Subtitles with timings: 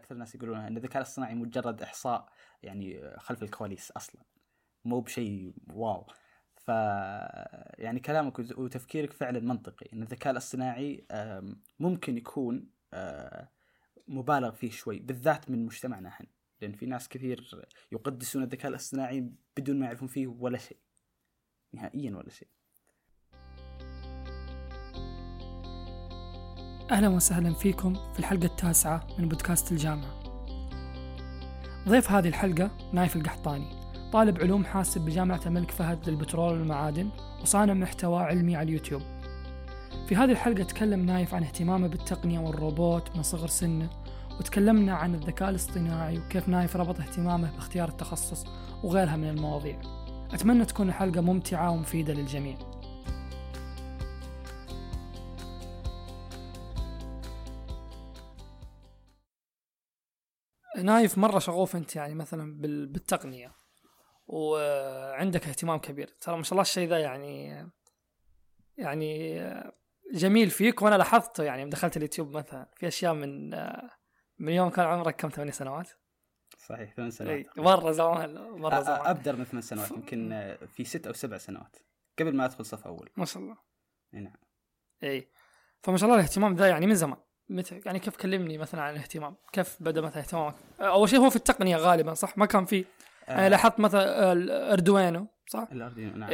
[0.00, 4.22] أكثر الناس يقولون إن الذكاء الاصطناعي مجرد إحصاء يعني خلف الكواليس أصلا
[4.84, 6.06] مو بشيء واو.
[6.56, 6.68] ف
[7.78, 11.06] يعني كلامك وتفكيرك فعلا منطقي إن الذكاء الاصطناعي
[11.78, 12.70] ممكن يكون
[14.08, 16.26] مبالغ فيه شوي بالذات من مجتمعنا إحنا.
[16.60, 20.78] لأن في ناس كثير يقدسون الذكاء الاصطناعي بدون ما يعرفون فيه ولا شيء.
[21.72, 22.48] نهائيا ولا شيء.
[26.90, 30.10] أهلا وسهلا فيكم في الحلقة التاسعة من بودكاست الجامعة.
[31.88, 33.66] ضيف هذه الحلقة نايف القحطاني
[34.12, 37.08] طالب علوم حاسب بجامعة الملك فهد للبترول والمعادن
[37.42, 39.02] وصانع محتوى علمي على اليوتيوب.
[40.08, 43.90] في هذه الحلقة تكلم نايف عن اهتمامه بالتقنية والروبوت من صغر سنه
[44.40, 48.46] وتكلمنا عن الذكاء الاصطناعي وكيف نايف ربط اهتمامه باختيار التخصص
[48.84, 49.76] وغيرها من المواضيع.
[50.32, 52.56] أتمنى تكون الحلقة ممتعة ومفيدة للجميع.
[60.82, 63.52] نايف مرة شغوف أنت يعني مثلا بالتقنية
[64.26, 66.08] وعندك اهتمام كبير.
[66.20, 67.66] ترى ما شاء الله الشيء ذا يعني
[68.78, 69.40] يعني
[70.12, 72.70] جميل فيك وأنا لاحظته يعني دخلت اليوتيوب مثلا.
[72.76, 73.50] في أشياء من
[74.38, 75.90] من يوم كان عمرك كم؟ ثمانية سنوات؟
[76.58, 77.58] صحيح ثمان سنوات.
[77.58, 79.06] مرة زمان مرة زمان.
[79.06, 81.76] أبدر من ثمان سنوات يمكن في ست أو سبع سنوات
[82.18, 83.10] قبل ما أدخل صف أول.
[83.16, 83.56] ما شاء الله.
[84.14, 84.36] إي نعم.
[85.02, 85.30] إي.
[85.82, 87.18] فما شاء الله الاهتمام ذا يعني من زمان.
[87.50, 91.36] متى؟ يعني كيف كلمني مثلا عن الاهتمام؟ كيف بدأ مثلا اهتمامك؟ أول شيء هو في
[91.36, 92.84] التقنية غالبا صح؟ ما كان في.
[93.28, 93.32] آه.
[93.32, 96.30] أنا لاحظت مثلا ال Arduino صح؟ ال Arduino نعم.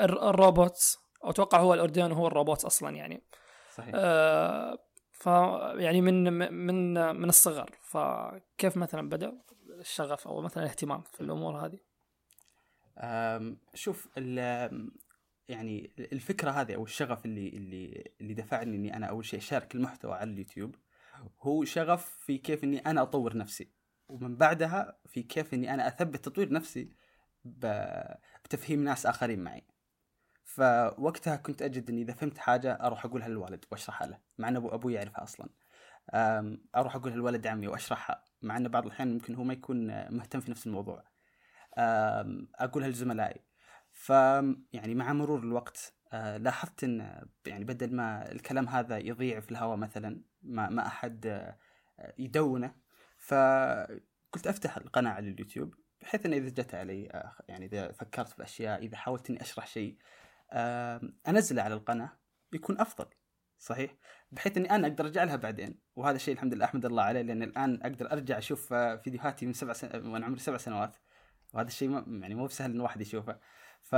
[0.00, 0.98] ال robots.
[1.22, 3.22] أتوقع هو ال Arduino هو الروبوت أصلا يعني.
[3.74, 3.92] صحيح.
[3.94, 4.78] آه
[5.12, 5.26] ف
[5.76, 7.70] يعني من من من الصغر.
[7.82, 9.32] فكيف مثلا بدأ
[9.80, 11.78] الشغف أو مثلا الاهتمام في الأمور هذه؟
[13.74, 14.08] شوف
[15.52, 20.14] يعني الفكرة هذه أو الشغف اللي اللي اللي دفعني إني أنا أول شيء أشارك المحتوى
[20.14, 20.76] على اليوتيوب
[21.42, 23.70] هو شغف في كيف إني أنا أطور نفسي.
[24.08, 26.92] ومن بعدها في كيف إني أنا أثبت تطوير نفسي
[28.44, 29.64] بتفهيم ناس آخرين معي.
[30.44, 34.68] فوقتها كنت أجد إني إذا فهمت حاجة أروح أقولها للوالد وأشرحها له مع ان أبو
[34.68, 35.48] أبوي يعرفها أصلا.
[36.76, 40.50] أروح أقولها لولد عمي وأشرحها مع ان بعض الأحيان ممكن هو ما يكون مهتم في
[40.50, 41.04] نفس الموضوع.
[42.58, 43.40] أقولها لزملائي.
[44.02, 44.08] ف
[44.72, 49.76] يعني مع مرور الوقت آه لاحظت إن يعني بدل ما الكلام هذا يضيع في الهواء
[49.76, 51.58] مثلا ما ما أحد آه
[52.18, 52.74] يدونه
[53.18, 58.38] فقلت أفتح القناة على اليوتيوب بحيث انه إذا جت علي آه يعني إذا فكرت في
[58.38, 59.96] الاشياء إذا حاولت إني أشرح شيء
[61.28, 62.12] انزله على القناة
[62.52, 63.06] بيكون أفضل
[63.58, 63.94] صحيح؟
[64.32, 67.42] بحيث إني أنا أقدر أرجع لها بعدين وهذا الشيء الحمد لله أحمد الله عليه لأن
[67.42, 70.06] الآن أقدر أرجع أشوف فيديوهاتي من سبع سن...
[70.06, 70.96] وأنا عمري سبع سنوات
[71.52, 71.90] وهذا الشيء
[72.20, 73.38] يعني مو بسهل إن الواحد يشوفه.
[73.82, 73.94] ف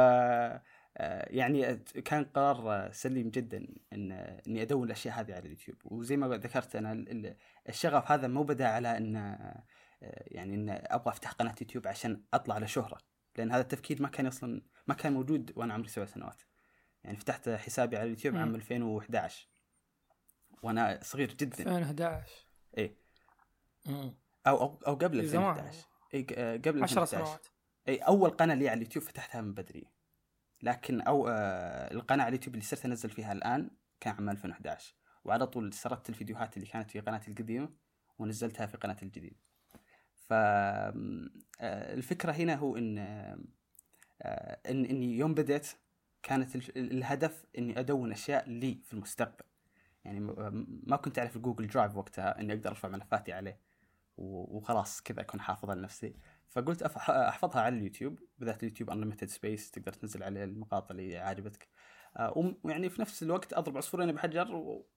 [0.97, 4.13] آه، يعني كان قرار سليم جدا ان
[4.47, 5.79] إني أدون الأشياء هذه على اليوتيوب.
[5.85, 7.05] وزي ما ذكرت أنا
[7.69, 9.65] الشغف هذا مو بدأ على إن آه،
[10.27, 12.99] يعني إن أبغى أفتح قناة يوتيوب عشان أطلع على شهرة.
[13.37, 16.43] لأن هذا التفكير ما كان أصلا ما كان موجود وأنا عمري سبع سنوات.
[17.05, 19.49] يعني فتحت حسابي على اليوتيوب عام 2011
[20.63, 21.61] وأنا صغير جدا.
[21.61, 22.47] 2011
[22.79, 22.97] اي
[24.47, 26.23] أو أو أو قبل 2011 اي
[26.59, 27.47] قبل 10 سنوات.
[27.89, 29.87] إي أول قناة لي على اليوتيوب فتحتها من بدري.
[30.63, 35.47] لكن أو آه القناة على اليوتيوب اللي صرت أنزل فيها الآن كان عام 2011 وعلى
[35.47, 37.69] طول سردت الفيديوهات اللي كانت في قناتي القديمة
[38.19, 39.37] ونزلتها في قناتي الجديدة.
[40.29, 41.53] فالفكرة
[42.33, 42.99] آه، هنا هو إن
[44.23, 45.69] آه، إن اني يوم بديت
[46.23, 49.45] كانت الهدف إني أدون أشياء لي في المستقبل.
[50.05, 50.21] يعني
[50.87, 53.61] ما كنت أعرف ال Google Drive وقتها إني أقدر أرفع ملفاتي عليه
[54.17, 56.17] وخلاص كذا أكون حافظها لنفسي
[56.55, 61.69] فقلت أحفظها على اليوتيوب بالذات اليوتيوب unlimited space تقدر تنزل عليه المقاطع اللي عاجبتك.
[62.17, 64.47] آه، ويعني في نفس الوقت أضرب عصفورين بحجر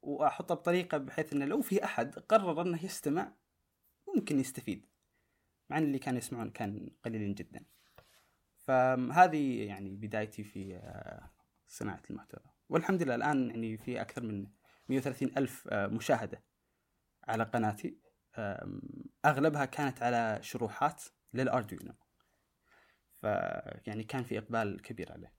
[0.01, 3.33] وأحطها بطريقة بحيث انه لو في أحد قرر إنه يستمع
[4.15, 4.85] ممكن يستفيد
[5.69, 7.65] مع إن اللي كانوا يسمعون كان قليلين جدا.
[8.57, 11.31] فهذه يعني بدايتي في آه،
[11.67, 12.41] صناعة المحتوى.
[12.69, 14.47] والحمد لله الآن يعني في أكثر من
[14.89, 16.43] 130 ألف آه، مشاهدة
[17.27, 18.07] على قناتي.
[19.25, 21.03] أغلبها كانت على شروحات
[21.37, 21.93] للأردوينو
[23.21, 25.33] فيعني كان في إقبال كبير عليه.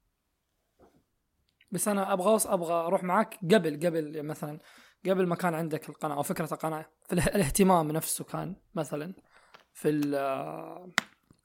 [1.70, 4.58] بس أنا أبغى أبغى أروح معك قبل قبل مثلا
[5.06, 6.86] قبل ما كان عندك القناة أو فكرة القناة.
[7.04, 9.14] في الاهتمام نفسه كان مثلا
[9.72, 10.00] في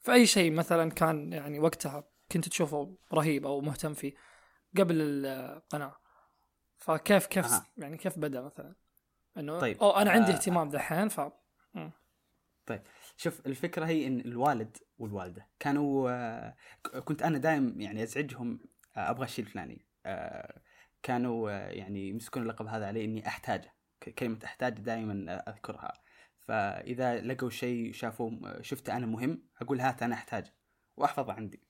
[0.00, 4.14] في أي شيء مثلا كان يعني وقتها كنت تشوفه رهيب أو مهتم فيه
[4.76, 5.96] قبل القناة.
[6.76, 7.66] فكيف كيف أه.
[7.76, 8.74] يعني كيف بدأ مثلا؟
[9.36, 11.20] إنه طيب أو أنا عندي آه اهتمام دحين ف
[12.66, 12.82] طيب.
[13.16, 16.56] شوف الفكرة هي إن الوالد والوالدة كانوا آه
[17.04, 18.58] كنت أنا دائم يعني أزعجهم
[18.96, 19.86] آه أبغى الشيء الفلاني.
[20.06, 20.60] آه
[21.02, 23.74] كانوا يعني يمسكون اللقب هذا علي إني أحتاجه
[24.18, 25.92] كلمة احتاج دائما أذكرها.
[26.38, 30.54] فإذا لقوا شيء شافوه شفته أنا مهم أقول هات أنا أحتاجه
[30.96, 31.62] وأحفظه عندي.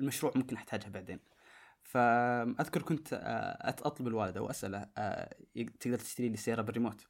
[0.00, 1.20] المشروع ممكن احتاجها بعدين.
[1.82, 3.08] فأذكر كنت
[3.82, 4.82] أطلب الوالدة وأسأله
[5.80, 7.06] تقدر تشتري لي سيارة بالريموت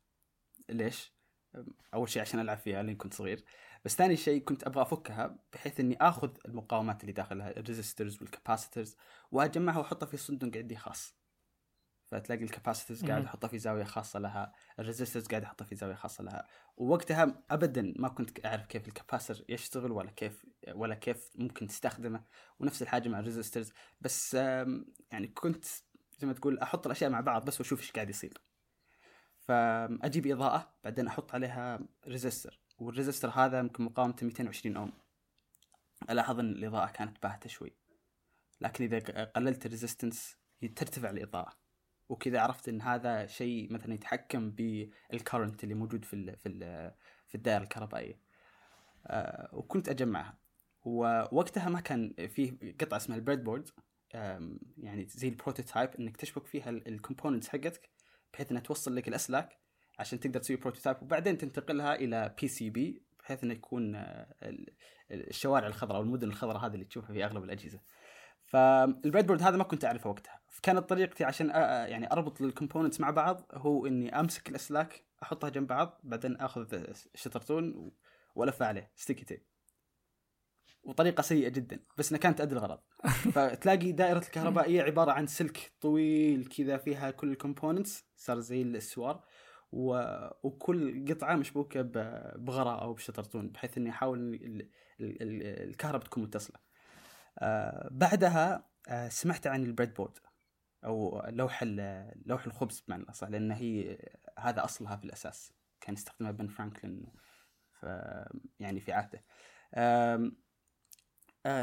[0.69, 1.18] ليش؟
[1.95, 3.45] أول شيء عشان ألعب فيها لين كنت صغير.
[3.85, 8.35] بس ثاني شيء كنت أبغى أفكها بحيث إني آخذ المقاومات اللي داخلها ال resistors وال
[8.35, 8.97] capacitors
[9.31, 11.19] وأجمعها وأحطها في صندوق عندي خاص.
[12.07, 15.95] فتلاقي ال capacitors قاعد أحطها في زاوية خاصة لها ال resistors قاعد أحطها في زاوية
[15.95, 16.47] خاصة لها.
[16.77, 22.25] ووقتها ابدا ما كنت أعرف كيف ال capacitor يشتغل ولا كيف ولا كيف ممكن تستخدمه.
[22.61, 25.65] ونفس الحاجة مع ال resistors بس يعني كنت
[26.19, 28.48] زي ما تقول أحط الأشياء مع بعض بس وأشوف إيش قاعد يصير.
[29.49, 34.93] فأجيب إضاءة بعدين أحط عليها resistor وال resistor هذا يمكن مقاومته 220 أوم.
[36.11, 37.77] ألاحظ إن الإضاءة كانت باهتة شوي.
[38.61, 40.37] لكن إذا قللت ال resistance
[40.77, 41.53] ترتفع الإضاءة.
[42.09, 46.93] وكذا عرفت إن هذا شيء مثلا يتحكم بال current اللي موجود في ال في ال
[47.29, 48.21] في الدائرة الكهربائية.
[49.06, 50.39] أه وكنت أجمعها.
[50.83, 53.69] ووقتها ما كان في قطعة اسمها ال breadboard
[54.79, 57.91] يعني زي ال prototype إنك تشبك فيها ال components حقتك.
[58.33, 59.59] بحيث إنها توصل لك الأسلاك
[59.99, 64.35] عشان تقدر تسوي prototype وبعدين تنتقلها إلى PCB بحيث إنه يكون آه،
[65.11, 67.81] الشرائح الخضراء أو المدن الخضراء هذه اللي تشوفها في أغلب الأجهزة.
[68.45, 70.41] فال breadboard هذا ما كنت أعرفه وقتها.
[70.49, 71.49] فكانت طريقتي عشان
[71.89, 76.93] يعني أربط ال components مع بعض هو إني أمسك الأسلاك أحطها جنب بعض بعدين آخذ
[77.15, 77.93] شطرطون
[78.35, 79.43] وألف عليه sticky tape
[80.83, 82.79] وطريقة سيئة جدا بس إنها كانت تؤدي الغرض
[83.35, 89.25] فتلاقي دائرة الكهربائية عبارة عن سلك طويل كذا فيها كل ال components صار زي السوار
[89.73, 90.03] و...
[90.43, 91.82] وكل قطعة مشبوكة
[92.37, 94.69] بغراء أو بشطرطون بحيث إني أحاول ال...
[95.00, 95.43] ال...
[95.69, 96.56] الكهرباء تكون متصلة.
[97.38, 100.19] آه بعدها آه سمعت عن ال breadboard
[100.85, 101.62] أو لوح
[102.26, 103.99] لوح الخبز بمعنى الأصح لأن هي
[104.38, 107.06] هذا أصلها في الأساس كان يستخدمها بن فرانكلين
[107.73, 107.87] ف
[108.61, 109.25] يعني في عهده.
[109.75, 110.31] آه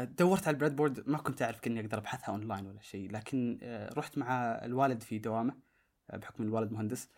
[0.04, 3.90] دورت على ال breadboard ما كنت أعرف إني أقدر أبحثها أونلاين ولا شيء لكن آه،
[3.94, 5.65] رحت مع الوالد في دوامه
[6.12, 7.08] بحكم الوالد مهندس.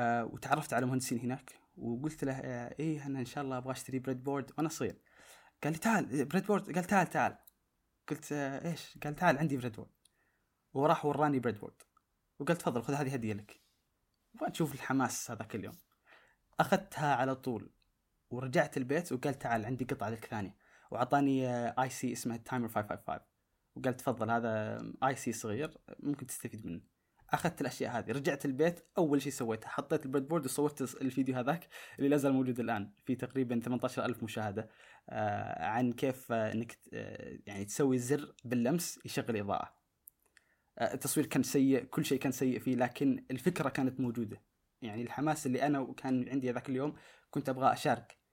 [0.00, 2.38] وتعرفت على مهندسين هناك وقلت له
[2.80, 4.96] إيه أنا إن شاء الله أبغى أشتري breadboard وأنا صغير.
[5.64, 7.36] قال لي تعال breadboard قال تعال تعال.
[8.08, 9.90] قلت آه، إيش؟ قال تعال عندي بريد بورد
[10.72, 11.82] وراح وراني breadboard
[12.38, 13.60] وقال تفضل خذ هذه هدية لك.
[14.52, 15.74] تشوف الحماس هذاك اليوم.
[16.60, 17.70] أخذتها على طول.
[18.30, 20.56] ورجعت البيت وقال تعال عندي قطعة لك ثانية.
[20.90, 23.20] وأعطاني IC اسمه timer 555
[23.74, 26.93] وقال تفضل هذا IC صغير ممكن تستفيد منه.
[27.30, 31.68] أخذت الأشياء هذه رجعت البيت أول شيء سويته حطيت ال breadboard وصورت الفيديو هذاك
[31.98, 34.68] اللي لا زال موجود الآن في تقريبا 18000 مشاهدة.
[35.10, 39.74] آه عن كيف آه إنك آه يعني تسوي زر باللمس يشغل إضاءة.
[40.78, 44.42] آه التصوير كان سيء كل شيء كان سيء فيه لكن الفكرة كانت موجودة.
[44.82, 46.94] يعني الحماس اللي أنا كان عندي ذاك اليوم
[47.30, 48.24] كنت أبغى أشارك.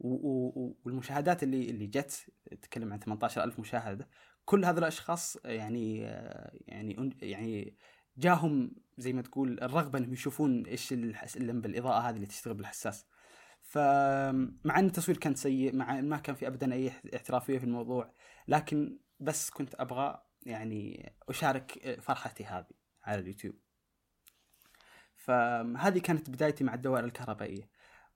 [0.00, 4.08] والمشاهدات اللي اللي جت تتكلم عن 18000 مشاهدة
[4.44, 7.76] كل هذول الأشخاص يعني آه، يعني يعني
[8.16, 10.92] جاهم زي ما تقول الرغبة إنهم يشوفون إيش
[11.36, 13.06] اللمبه الاضاءه هذه اللي تشتغل بالحساس.
[13.62, 18.12] فمع إن التصوير كان سيء مع ما كان في ابدا أي احترافية في الموضوع
[18.48, 22.66] لكن بس كنت أبغى يعني أشارك فرحتي هذه
[23.04, 23.54] على اليوتيوب.
[25.16, 27.68] فهذه كانت بدايتي مع الدوائر الكهربائية.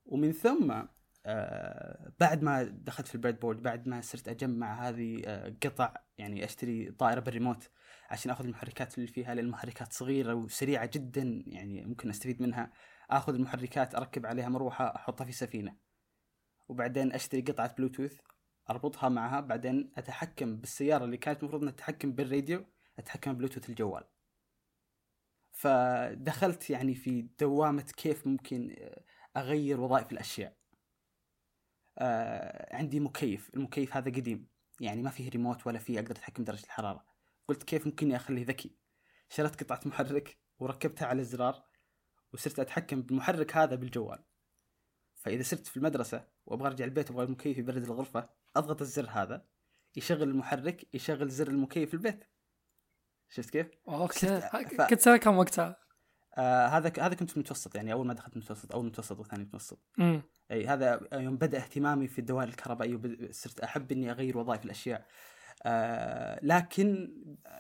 [0.06, 0.82] ومن ثم
[1.26, 6.44] آه، بعد ما دخلت في ال breadboard بعد ما صرت أجمع هذه آه، قطع يعني
[6.44, 7.70] أشتري طائرة بالريموت
[8.10, 12.72] عشان آخذ المحركات اللي فيها لأن المحركات صغيرة وسريعة جدا يعني ممكن أستفيد منها.
[13.10, 15.76] آخذ المحركات أركب عليها مروحة أحطها في سفينة.
[16.68, 18.18] وبعدين أشتري قطعة بلوتوث
[18.70, 19.40] أربطها معها.
[19.40, 22.64] بعدين أتحكم بالسيارة اللي كانت المفروض إنها تتحكم بالراديو
[22.98, 24.04] أتحكم بلوتوث الجوال.
[25.52, 28.76] فدخلت يعني في دوامة كيف ممكن
[29.36, 30.56] أغير وظائف الأشياء.
[31.98, 33.50] آه عندي مكيف.
[33.54, 34.48] المكيف هذا قديم
[34.80, 37.17] يعني ما فيه ريموت ولا فيه أقدر أتحكم درجة الحرارة.
[37.48, 38.76] قلت كيف ممكن اخليه ذكي؟
[39.28, 41.64] شريت قطعة محرك وركبتها على الزرار
[42.32, 44.24] وصرت أتحكم بالمحرك هذا بالجوال.
[45.14, 49.46] فإذا صرت في المدرسة وأبغى أرجع البيت وأبغى المكيف يبرد الغرفة أضغط الزر هذا
[49.96, 52.24] يشغل المحرك يشغل زر المكيف في البيت.
[53.28, 54.40] شفت كيف؟ أوكي.
[54.40, 54.82] ف...
[54.82, 55.76] كنت سنه كم وقتها؟
[56.38, 59.78] آه هذا هذا كنت في المتوسط يعني أول ما دخلت المتوسط أول متوسط وثاني متوسط.
[59.98, 62.98] امم أي هذا يوم بدأ اهتمامي في الدوائر الكهربائية
[63.30, 65.06] صرت أحب إني أغير وظائف الأشياء.
[65.62, 67.14] آه لكن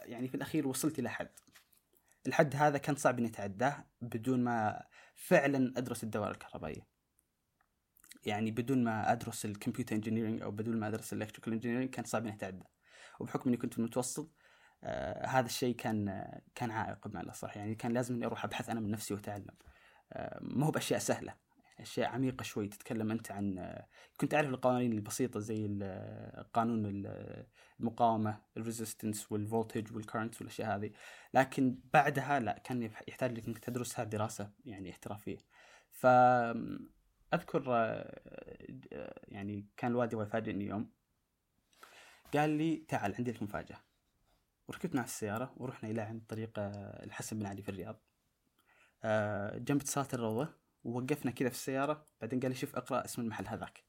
[0.04, 1.30] يعني في الأخير وصلت إلى حد.
[2.26, 4.82] الحد هذا كان صعب إني أتعداه بدون ما
[5.14, 6.86] فعلا أدرس الدوائر الكهربائية.
[8.26, 12.04] يعني بدون ما أدرس ال computer engineering أو بدون ما أدرس ال electrical engineering كان
[12.04, 12.64] صعب إني أتعدى.
[13.20, 14.34] وبحكم إني كنت في المتوسط
[14.84, 16.24] آه هذا الشيء كان
[16.54, 17.56] كان عائق بمعنى الأصح.
[17.56, 19.56] يعني كان لازم إني أروح أبحث أنا من نفسي وأتعلم.
[20.12, 21.34] آه ما هو بأشياء سهلة.
[21.80, 23.78] أشياء عميقة شوي تتكلم أنت عن
[24.20, 25.66] كنت أعرف القوانين البسيطة زي
[26.54, 27.46] قانون ال-
[27.80, 30.90] المقاومة ال resistance وال voltage وال current والأشياء هذه.
[31.34, 35.38] لكن بعدها لا كان يح- يحتاج لك إنك تدرسها دراسة يعني احترافية.
[35.90, 36.06] ف
[37.34, 37.62] أذكر
[39.28, 40.90] يعني كان الوالد يبغى يفاجئني يوم
[42.34, 43.78] قال لي تعال عندي لك مفاجأة.
[44.68, 46.50] وركبت معه السيارة ورحنا إلى عند طريق
[47.02, 48.00] الحسن بن علي في الرياض.
[49.04, 50.48] آه، جنب اتصالات الروضه
[50.84, 53.84] ووقفنا كذا في السيارة بعدين قال لي شوف اقرأ اسم المحل هذاك.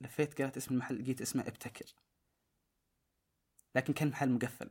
[0.00, 1.94] لفيت قرأت اسم المحل لقيت اسمه ابتكر.
[3.74, 4.70] لكن كان محل مقفل.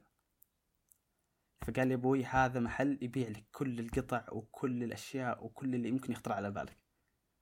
[1.61, 6.31] فقال لي أبوي هذا محل يبيع لك كل القطع وكل الأشياء وكل اللي يمكن يخطر
[6.31, 6.77] على بالك.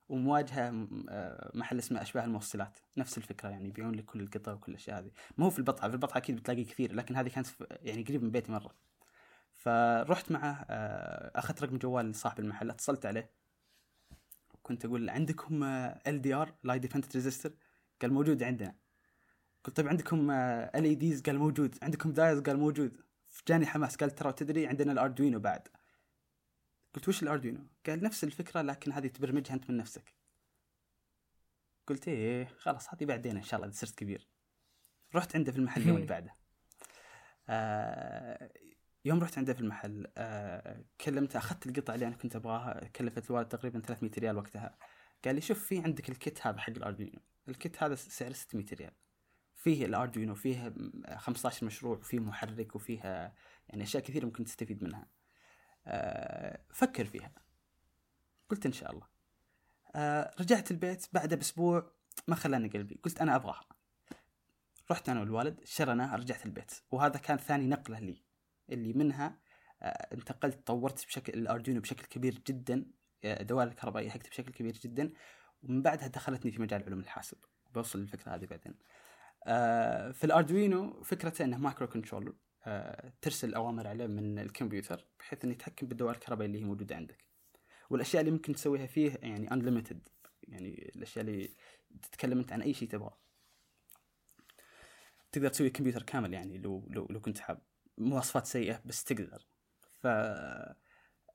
[0.08, 2.78] ومواجهة آه، محل اسمه أشباه الموصلات.
[2.96, 5.10] نفس الفكرة يعني يبيعون لك كل القطع وكل الأشياء هذه.
[5.38, 8.30] ما هو في البطحه في البطحه أكيد بتلاقي كثير لكن هذه كانت يعني قريب من
[8.30, 8.74] بيتي مرة.
[9.52, 13.43] فرحت معه آه، أخذت رقم جوال صاحب المحل اتصلت عليه.
[14.64, 15.64] كنت أقول عندكم
[16.06, 17.52] LDR light dependent resistor
[18.02, 18.74] قال موجود عندنا.
[19.64, 21.78] قلت طيب عندكم LEDs قال موجود.
[21.82, 23.00] عندكم diodes؟ قال موجود.
[23.48, 23.96] جاني حماس.
[23.96, 25.68] قال ترى تدري عندنا ال Arduino بعد.
[26.94, 30.14] قلت وش ال Arduino قال نفس الفكرة لكن هذه تبرمجها أنت من نفسك.
[31.86, 34.28] قلت إيه خلاص هذه بعدين إن شاء الله إذا صرت كبير.
[35.14, 36.34] رحت عنده في المحل اللي بعده.
[37.48, 38.50] آه
[39.04, 43.48] يوم رحت عنده في المحل آه كلمته أخذت القطعة اللي أنا كنت أبغاها كلفت الوالد
[43.48, 44.76] تقريبا 300 ريال وقتها.
[45.24, 47.20] قال لي شوف في عندك ال kit هذا حق ال Arduino.
[47.48, 48.92] ال kit هذا سعره 600 ريال.
[49.56, 53.32] فيه ال Arduino فيه م- 15 مشروع وفيه محرك وفيه آه،
[53.68, 55.06] يعني أشياء كثيرة ممكن تستفيد منها.
[55.86, 57.32] آه فكر فيها.
[58.48, 59.06] قلت إن شاء الله.
[59.94, 61.92] آه رجعت البيت بعدها بأسبوع
[62.28, 63.00] ما خلاني قلبي.
[63.04, 63.64] قلت أنا أبغاها.
[64.90, 66.72] رحت أنا والوالد شرناها رجعت البيت.
[66.90, 68.23] وهذا كان ثاني نقلة لي.
[68.70, 69.38] اللي منها
[69.82, 72.86] آه انتقلت طورت بشكل ال Arduino بشكل كبير جدا
[73.24, 75.12] آه، دوائر الكهربائية حقتي بشكل كبير جدا
[75.62, 77.38] ومن بعدها دخلتني في مجال علوم الحاسب.
[77.74, 78.74] بوصل للفكرة هذه بعدين.
[79.46, 82.34] آه في ال Arduino فكرته إنه microcontroller
[82.66, 87.24] آه ترسل أوامر عليه من الكمبيوتر بحيث إنه يتحكم بالدوائر الكهربائية اللي هي موجودة عندك.
[87.90, 89.96] والأشياء اللي ممكن تسويها فيه يعني unlimited
[90.42, 91.50] يعني الأشياء اللي
[92.02, 93.18] تتكلم أنت عن أي شيء تبغاه.
[95.32, 97.62] تقدر تسوي كمبيوتر كامل يعني لو لو لو كنت حاب.
[97.98, 99.46] مواصفات سيئة بس تقدر.
[100.02, 100.06] ف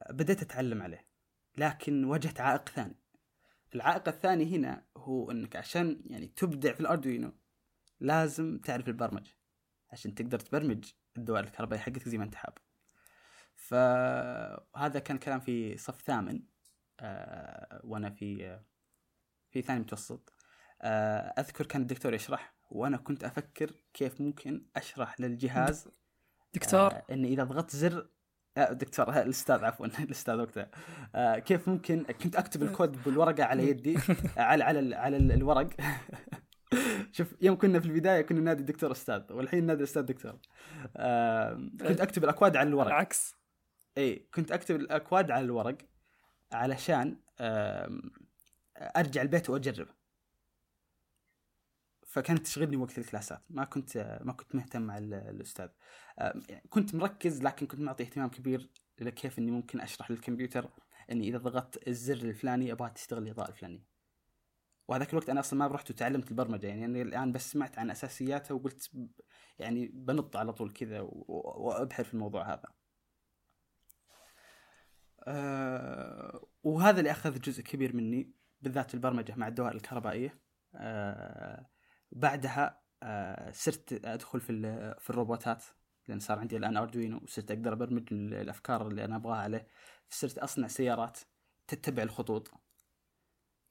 [0.09, 1.07] بديت أتعلم عليه.
[1.57, 2.99] لكن واجهت عائق ثاني.
[3.75, 7.33] العائق الثاني هنا هو إنك عشان يعني تبدع في الاردوينو
[7.99, 9.31] لازم تعرف البرمجه
[9.91, 12.57] عشان تقدر تبرمج الدوائر الكهربائية حقتك زي ما أنت حاب.
[13.55, 16.43] فهذا كان كلام في صف ثامن.
[16.99, 18.65] آه وأنا في آه
[19.49, 20.33] في ثاني متوسط.
[20.81, 25.87] آه أذكر كان الدكتور يشرح وأنا كنت أفكر كيف ممكن أشرح للجهاز
[26.53, 28.09] دكتور؟ آه ان إذا ضغطت زر
[28.57, 30.71] آه دكتور آه، الأستاذ عفوا الأستاذ وقتها
[31.15, 33.97] آه كيف ممكن كنت أكتب الكود بالورقة على يدي
[34.37, 35.69] آه، على على ال- على ال- الورق.
[37.11, 40.39] شوف يوم كنا في البداية كنا نادي الدكتور أستاذ والحين نادي الاستاذ دكتور.
[40.97, 41.53] آه
[41.87, 42.87] كنت أكتب الأكواد على الورق.
[42.87, 43.35] العكس.
[43.97, 45.77] إي كنت أكتب الأكواد على الورق
[46.53, 48.01] علشان آم،
[48.77, 49.87] أرجع البيت وأجرب.
[52.09, 53.45] فكانت تشغلني وقت الكلاسات.
[53.49, 55.69] ما كنت ما كنت مهتم مع ال- الأستاذ.
[56.17, 60.69] يعني كنت مركز لكن كنت معطي اهتمام كبير لكيف إني ممكن أشرح للكمبيوتر
[61.11, 63.85] إني إذا ضغطت الزر الفلاني أبغى تشتغل الإضاءة الفلانية.
[64.87, 66.67] وهذاك الوقت أنا أصلا ما رحت وتعلمت البرمجة.
[66.67, 68.91] يعني أنا الآن بس سمعت عن اساسياتها وقلت
[69.59, 72.63] يعني بنط على طول كذا وأبحر في الموضوع هذا.
[75.27, 80.39] آه، وهذا اللي أخذ جزء كبير مني بالذات البرمجة مع الدوائر الكهربائية.
[80.75, 81.69] آه،
[82.11, 84.53] بعدها آه، صرت أدخل في
[84.99, 85.63] في الروبوتات
[86.07, 89.67] لأن صار عندي الآن أردوينو وصرت أقدر أبرمج ال- الأفكار اللي أنا أبغاها عليه
[90.09, 91.19] صرت أصنع سيارات
[91.67, 92.51] تتبع الخطوط.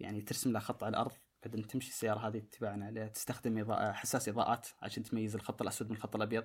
[0.00, 1.12] يعني ترسم لها خط على الأرض
[1.45, 5.97] بعدين تمشي السيارة هذه تباعا عليها تستخدم إضاءة حساس إضاءات عشان تميز الخط الأسود من
[5.97, 6.45] الخط الأبيض.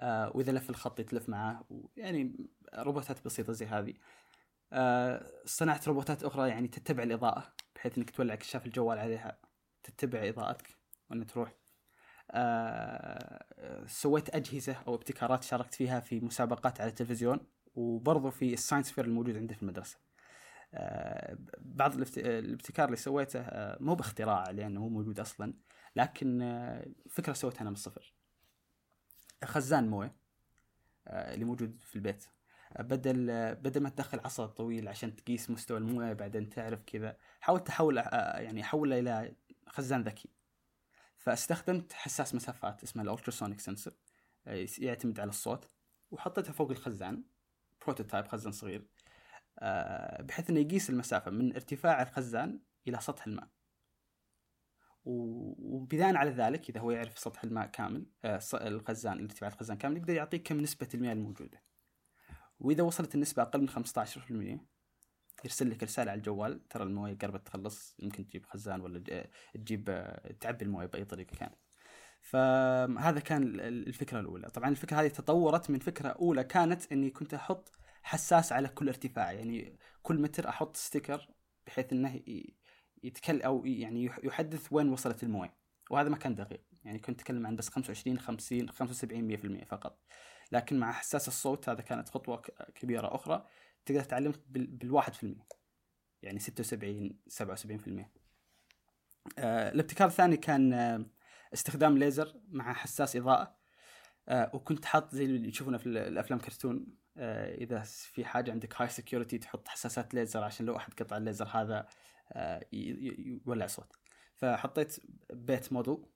[0.00, 1.64] آه وإذا لف الخط يتلف معاه
[1.96, 3.94] يعني روبوتات بسيطة زي هذه.
[4.72, 9.38] آه صنعت روبوتات أخرى يعني تتبع الإضاءة بحيث إنك تولع كشاف الجوال عليها
[9.82, 10.77] تتبع إضاءتك.
[11.10, 11.54] وانها تروح.
[12.30, 17.40] آه سويت أجهزة أو ابتكارات شاركت فيها في مسابقات على التلفزيون
[17.74, 19.98] وبرضو في ال science fair الموجود عندي في المدرسة.
[20.74, 25.54] آه، بعض الابت- الابتكار اللي سويته آه، مو باختراع لأنه مو موجود أصلا
[25.96, 28.14] لكن آه، فكرة سويتها أنا من الصفر.
[29.44, 30.16] خزان موية
[31.08, 32.24] آه، اللي موجود في البيت.
[32.76, 37.16] آه، بدل آه، بدل ما تدخل عصا طويل عشان تقيس مستوى الموية بعدين تعرف كذا
[37.40, 39.34] حاولت أحول يعني احوله إلى
[39.66, 40.28] خزان ذكي.
[41.28, 43.92] فاستخدمت حساس مسافات اسمه ال ultrasonic sensor
[44.78, 45.70] يعتمد على الصوت
[46.10, 47.24] وحطيتها فوق الخزان
[47.80, 48.86] prototype خزان صغير
[49.58, 53.48] آه، بحيث إنه يقيس المسافة من ارتفاع الخزان إلى سطح الماء.
[55.04, 60.14] وبناء على ذلك إذا هو يعرف سطح الماء كامل آه، الخزان ارتفاع الخزان كامل يقدر
[60.14, 61.62] يعطيك كم نسبة المياه الموجودة.
[62.60, 64.66] وإذا وصلت النسبة أقل من 15%
[65.44, 66.68] يرسل لك رسالة على الجوال.
[66.68, 69.84] ترى الموية قربت تخلص يمكن تجيب خزان ولا تجيب
[70.40, 71.54] تعبي الموية بأي طريقة كانت
[72.20, 74.48] فهذا كان ال- ال- الفكرة الأولى.
[74.50, 79.32] طبعا الفكرة هذه تطورت من فكرة أولى كانت إني كنت أحط حساس على كل ارتفاع.
[79.32, 81.28] يعني كل متر أحط ستيكر
[81.66, 82.54] بحيث إنه ي-
[83.02, 85.56] يتكلم أو يعني يح- يحدث وين وصلت الموية.
[85.90, 86.62] وهذا ما كان دقيق.
[86.84, 89.98] يعني كنت أتكلم عن بس 25 50 75 100% فقط.
[90.52, 92.42] لكن مع حساس الصوت هذا كانت خطوة
[92.74, 93.46] كبيرة أخرى.
[93.88, 95.48] تقدر تعلمك بال- بالواحد في المية.
[96.22, 98.12] يعني 76 77%
[99.38, 101.06] آه الابتكار الثاني كان آه
[101.54, 103.56] استخدام ليزر مع حساس إضاءة.
[104.28, 106.86] آه وكنت حاط زي اللي تشوفونه في ال- الأفلام كرتون.
[107.20, 111.86] إذا في حاجة عندك high security تحط حساسات ليزر عشان لو أحد قطع الليزر هذا
[112.72, 113.92] يولع صوت.
[114.36, 114.96] فحطيت
[115.32, 116.06] بيت موديل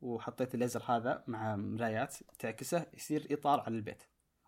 [0.00, 4.02] وحطيت الليزر هذا مع مرايات تعكسه يصير إطار على البيت.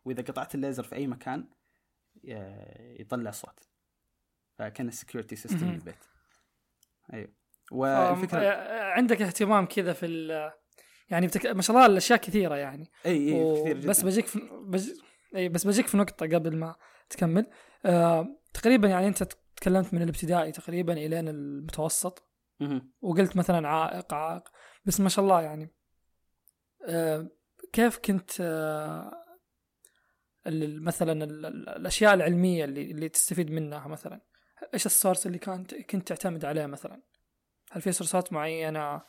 [0.04, 1.48] وإذا قطعت الليزر في أي مكان
[3.00, 3.68] يطلع صوت.
[4.58, 5.74] فكان ال security system مهم.
[5.74, 6.04] للبيت.
[7.12, 7.32] أيوه.
[7.72, 8.38] والفكرة
[8.92, 10.52] عندك اهتمام كذا في ال
[11.10, 11.46] يعني بتك...
[11.46, 12.90] ما شاء الله الأشياء كثيرة يعني.
[13.06, 13.88] أي أي و- كثير جدا.
[13.88, 14.90] بس بجيك في بج...
[15.36, 16.76] أي بس بجيك في نقطة قبل ما
[17.10, 17.46] تكمل.
[17.84, 18.26] آه...
[18.54, 19.22] تقريبا يعني أنت
[19.56, 22.30] تكلمت من الابتدائي تقريبا الين المتوسط.
[23.00, 24.48] وقلت مثلا عائق عائق.
[24.84, 25.74] بس ما شاء الله يعني.
[26.88, 27.28] آه...
[27.72, 29.27] كيف كنت آه...
[30.80, 34.20] مثلا ال- ال- الأشياء العلمية اللي اللي تستفيد منها مثلا.
[34.74, 37.02] إيش السورس اللي كانت كنت تعتمد عليه مثلا؟
[37.72, 39.02] هل في سورسات معينة؟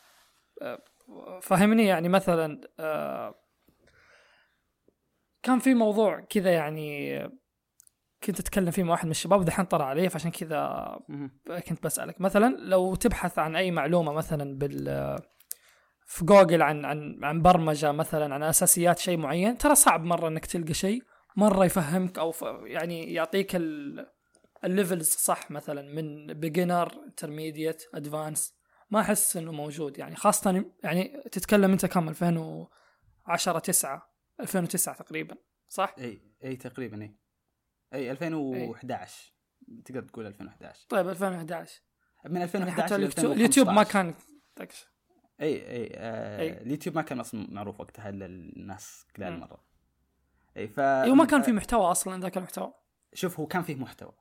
[0.62, 0.81] آه،
[1.41, 3.36] فهمني يعني مثلا آه،
[5.43, 7.19] كان في موضوع كذا يعني
[8.24, 11.00] كنت أتكلم فيه مع واحد من الشباب ودحين طلع عليه فعشان كذا.
[11.67, 12.22] كنت بسألك.
[12.22, 15.17] مثلا لو تبحث عن أي معلومة مثلا بال
[16.05, 20.45] في جوجل عن عن عن برمجة مثلا عن أساسيات شيء معين ترى صعب مرة إنك
[20.45, 21.04] تلقى شيء.
[21.35, 22.33] مرة يفهمك أو
[22.65, 24.05] يعني يعطيك ال
[24.63, 28.53] الـ levels صح مثلا من beginner intermediate advanced
[28.91, 35.35] ما أحس إنه موجود يعني خاصة يعني تتكلم أنت كم 2010 9 2009 تقريبا
[35.69, 37.15] صح؟ إي إي تقريبا إي
[37.93, 39.33] إي 2011
[39.85, 41.81] تقدر تقول 2011 طيب 2011
[42.25, 43.93] من يعني 2011 حتى ل اليوتيوب, ما 2015.
[43.93, 44.13] كان
[45.41, 46.61] أي أي آه أي.
[46.61, 48.11] اليوتيوب ما كان أصلا معروف وقتها
[49.17, 49.39] قليل مم.
[49.39, 49.68] مرة
[50.60, 52.74] اي ف أيوه ما كان في محتوى أصلا ذاك المحتوى
[53.13, 54.13] شوف هو كان فيه محتوى.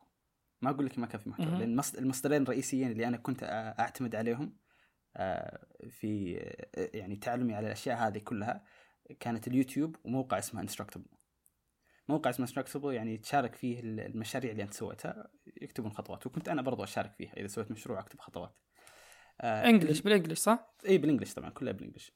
[0.63, 1.47] ما أقول لك ما كان فيه محتوى.
[1.47, 3.43] لأن المص- المصدرين الرئيسيين اللي أنا كنت
[3.81, 4.57] أعتمد عليهم
[5.17, 6.33] آه، في
[6.95, 8.65] يعني تعلمي على الأشياء هذه كلها
[9.21, 11.05] كانت اليوتيوب وموقع اسمه Instructables
[12.09, 15.31] موقع اسمه Instructables يعني تشارك فيه ال- المشاريع اللي أنت سويتها
[15.63, 16.27] يكتبون خطوات.
[16.27, 18.55] وكنت أنا برضو أشارك فيها إذا سويت مشروع أكتب خطوات.
[19.41, 22.13] آه، English بال English صح؟ اي بال English طبعا كلها بال English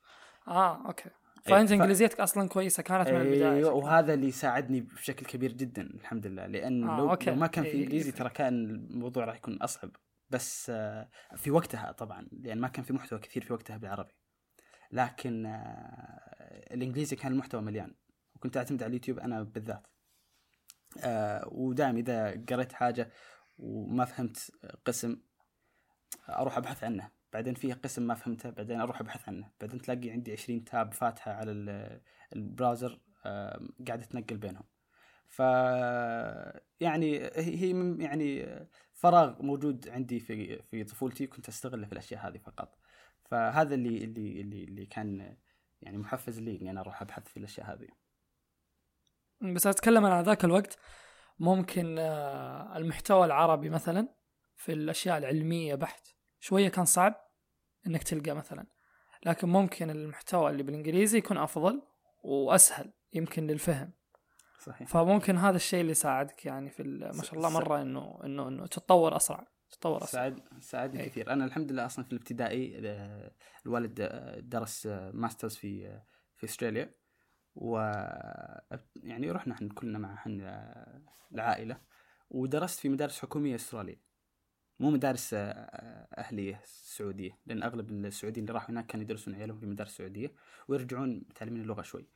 [0.49, 1.11] آه okay.
[1.43, 3.73] فانت ف- إنجليزيتك أصلا كويسة كانت من البداية أيوه.
[3.73, 7.31] وهذا اللي ساعدني بشكل كبير جدا الحمد لله لأن آه، لو, أوكي.
[7.31, 8.15] لو ما كان في إيه، إنجليزي إيه.
[8.17, 9.91] ترى كان الموضوع راح يكون أصعب
[10.31, 14.13] بس آه، في وقتها طبعا لأن ما كان في محتوى كثير في وقتها بالعربي
[14.91, 17.95] لكن آه، الإنجليزي كان المحتوى مليان
[18.35, 19.87] وكنت أعتمد على اليوتيوب أنا بالذات
[21.01, 23.11] آه، ودائما إذا قريت حاجة
[23.59, 24.51] وما فهمت
[24.85, 25.17] قسم
[26.29, 29.51] أروح أبحث عنه بعدين فيه قسم ما فهمته بعدين أروح أبحث عنه.
[29.61, 32.01] بعدين تلاقي عندي 20 تاب فاتحة على ال-
[32.37, 34.65] البراوزر آم، قاعدة تنقل بينهم.
[35.29, 35.39] ف
[36.81, 38.59] يعني هي يعني
[38.93, 42.79] فراغ موجود عندي في في طفولتي كنت أستغله في الأشياء هذه فقط.
[43.25, 45.37] فهذا اللي اللي اللي, اللي كان
[45.83, 47.89] يعني محفز لي إني أنا أروح أبحث في الأشياء هذه.
[49.55, 50.79] بس أتكلم عن ذاك الوقت.
[51.39, 54.09] ممكن آه، المحتوى العربي مثلا
[54.57, 56.09] في الأشياء العلمية بحت.
[56.43, 57.15] شوية كان صعب
[57.87, 58.67] إنك تلقى مثلا
[59.27, 61.83] لكن ممكن المحتوى اللي بالإنجليزي يكون أفضل
[62.23, 63.93] وأسهل يمكن للفهم.
[64.59, 64.89] صحيح.
[64.89, 69.17] فممكن هذا الشيء اللي ساعدك يعني في ما شاء الله مرة إنه إنه إنه تتطور
[69.17, 70.09] أسرع تتطور أسرع.
[70.09, 71.09] ساعد ساعدني إيه.
[71.09, 71.33] كثير.
[71.33, 73.35] أنا الحمد لله أصلا في الابتدائي آه،
[73.67, 76.95] الوالد آه، درس آه، ماسترز في آه، في أستراليا.
[77.55, 77.79] و
[78.97, 81.03] يعني رحنا إحنا كلنا مع آه،
[81.35, 81.81] العائلة.
[82.31, 84.12] ودرست في مدارس حكومية أسترالية.
[84.83, 89.59] مو مدارس آه، آه، أهلية سعودية لأن أغلب السعوديين اللي راحوا هناك كانوا يدرسون عيالهم
[89.59, 90.33] في مدارس سعودية
[90.69, 92.07] ويرجعون متعلمين اللغة شوي.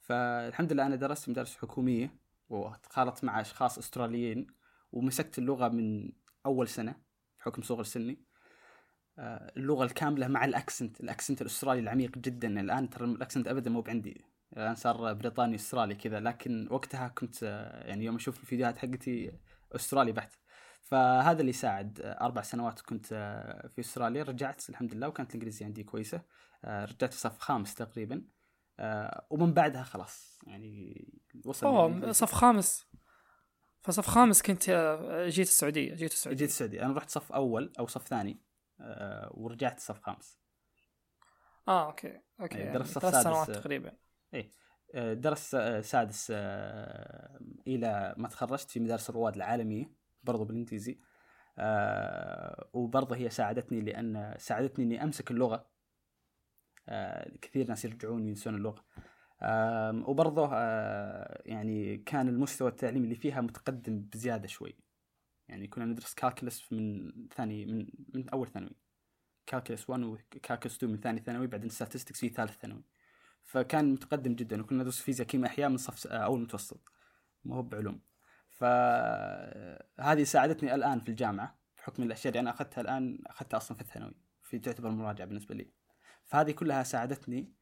[0.00, 2.14] فالحمد لله أنا درست مدارس حكومية
[2.48, 4.46] وتخالطت مع أشخاص أستراليين
[4.92, 6.12] ومسكت اللغة من
[6.46, 6.96] أول سنة
[7.38, 8.18] بحكم صغر سني.
[9.18, 12.60] آه، اللغة الكاملة مع ال accent ال accent الأسترالي العميق جدا.
[12.60, 14.24] الآن ترى ال accent ابدا مو بعندي.
[14.56, 17.42] الآن صار بريطاني أسترالي كذا لكن وقتها كنت
[17.86, 19.32] يعني يوم أشوف الفيديوهات حقتي
[19.72, 20.45] أسترالي بحت.
[20.86, 22.00] فهذا اللي ساعد.
[22.00, 26.22] آه، أربع سنوات كنت آه، في أستراليا رجعت الحمد لله وكانت الإنجليزية عندي كويسة.
[26.64, 28.22] آه، رجعت في صف خامس تقريبا.
[29.30, 31.08] ومن بعدها خلاص يعني
[31.44, 32.86] وصل أوه صف خامس.
[33.82, 34.70] فصف خامس كنت
[35.28, 36.38] جيت السعودية جيت السعودية.
[36.38, 36.82] جيت السعودية.
[36.82, 38.42] أنا رحت صف أول أو صف ثاني
[39.30, 40.38] ورجعت صف خامس.
[41.68, 43.50] آه okay okay إيه، يعني درست ثلاث سنوات.
[43.50, 43.92] تقريبا.
[44.94, 46.30] آه، درست سادس
[47.66, 50.05] إلى ما تخرجت في مدارس الرواد العالمية.
[50.26, 50.98] برضو بالإنجليزي.
[51.58, 55.66] آه، وبرضه هي ساعدتني لأن ساعدتني إني أمسك اللغة.
[56.88, 58.84] آه، كثير ناس يرجعون ينسون اللغة.
[59.42, 64.76] آم، وبرضه آه، يعني كان المستوى التعليمي اللي فيها متقدم بزيادة شوي.
[65.48, 68.76] يعني كنا ندرس calculus من ثاني من من أول ثانوي.
[69.46, 72.82] calculus 1 و calculus 2 من ثاني ثانوي بعدين statistics في ثالث ثانوي.
[73.44, 76.92] فكان متقدم جدا وكنا ندرس فيزياء كيمياء أحياء من صف س- أول متوسط.
[77.44, 78.00] ما هو بعلوم.
[78.56, 84.14] فهذه ساعدتني الآن في الجامعة بحكم الأشياء اللي أنا أخذتها الآن أخذتها أصلا في الثانوي
[84.42, 85.70] في تعتبر مراجعة بالنسبة لي.
[86.24, 87.52] فهذه كلها ساعدتني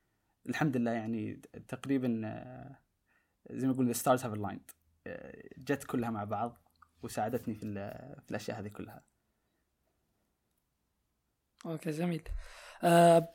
[0.48, 1.34] الحمد لله يعني
[1.68, 2.78] تقريبا آه،
[3.50, 4.74] زي ما يقولون stars have aligned.
[5.06, 6.58] آه، جت كلها مع بعض
[7.02, 7.60] وساعدتني في
[8.24, 9.02] في الأشياء هذه كلها.
[11.66, 12.22] أوكي جميل.
[12.82, 13.34] آه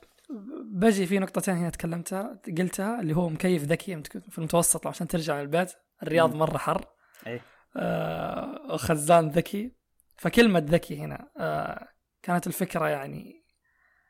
[0.63, 5.73] بجي في نقطتين هنا تكلمتها قلتها اللي هو مكيف ذكي في المتوسط عشان ترجع للبيت.
[6.03, 6.35] الرياض.
[6.35, 6.98] مرة حر.
[7.27, 7.41] اي
[7.75, 9.75] آه وخزان ذكي.
[10.17, 11.87] فكلمة ذكي هنا آه
[12.21, 13.43] كانت الفكرة يعني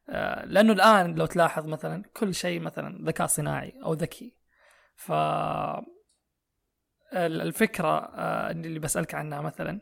[0.09, 4.35] آه لأنه الآن لو تلاحظ مثلا كل شيء مثلا ذكاء صناعي أو ذكي.
[4.95, 5.11] ف
[7.13, 9.81] ال- الفكرة آه اللي بسألك عنها مثلا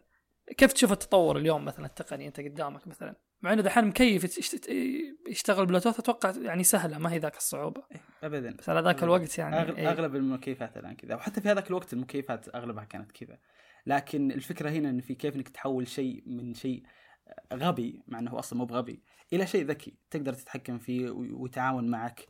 [0.57, 4.69] كيف تشوف التطور اليوم مثلا التقني أنت قدامك مثلا؟ مع إنه دحين مكيف يشت-
[5.29, 7.83] يشتغل بلوتوث أتوقع يعني سهلة ما هي ذاك الصعوبة.
[8.23, 8.55] ابدا.
[8.55, 9.75] بس على ذاك الوقت يعني أغل...
[9.75, 9.89] إيه.
[9.91, 13.37] أغلب المكيفات الآن كذا وحتى في هذاك الوقت المكيفات أغلبها كانت كذا.
[13.85, 16.83] لكن الفكرة هنا إن في كيف إنك تحول شيء من شيء
[17.53, 22.25] غبي مع إنه هو أصلا مو بغبي إلى شيء ذكي تقدر تتحكم فيه ويتعاون معك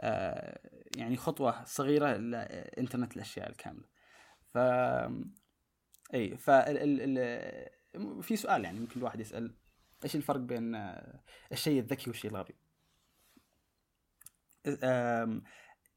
[0.00, 0.60] آه،
[0.96, 3.84] يعني خطوة صغيرة لانترنت الأشياء الكاملة.
[4.54, 4.58] ف
[6.14, 7.18] اي ف ال...
[7.18, 8.22] ال...
[8.22, 9.54] في سؤال يعني ممكن الواحد يسأل.
[10.06, 11.20] إيش الفرق بين آه،
[11.52, 12.54] الشيء الذكي والشيء الغبي؟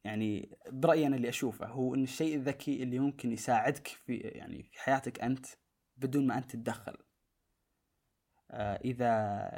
[0.03, 4.79] يعني برأيي أنا اللي أشوفه هو إن الشيء الذكي اللي ممكن يساعدك في يعني في
[4.81, 5.45] حياتك أنت
[5.97, 6.97] بدون ما أنت تتدخل.
[8.51, 9.09] آه، إذا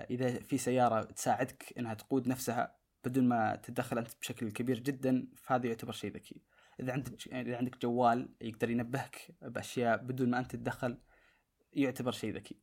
[0.09, 5.67] إذا في سيارة تساعدك إنها تقود نفسها بدون ما تتدخل أنت بشكل كبير جدا فهذا
[5.67, 6.41] يعتبر شيء ذكي.
[6.79, 10.97] إذا عندك إذا عندك جوال يقدر ينبهك بأشياء بدون ما أنت تتدخل
[11.73, 12.59] يعتبر شيء ذكي.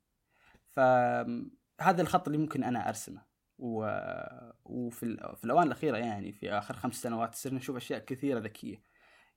[1.79, 3.23] فهذا الخط اللي ممكن أنا أرسمه.
[3.59, 3.81] و...
[4.65, 5.35] وفي.
[5.37, 8.83] في الأوان الأخيرة يعني في آخر خمس سنوات صرنا نشوف أشياء كثيرة ذكية.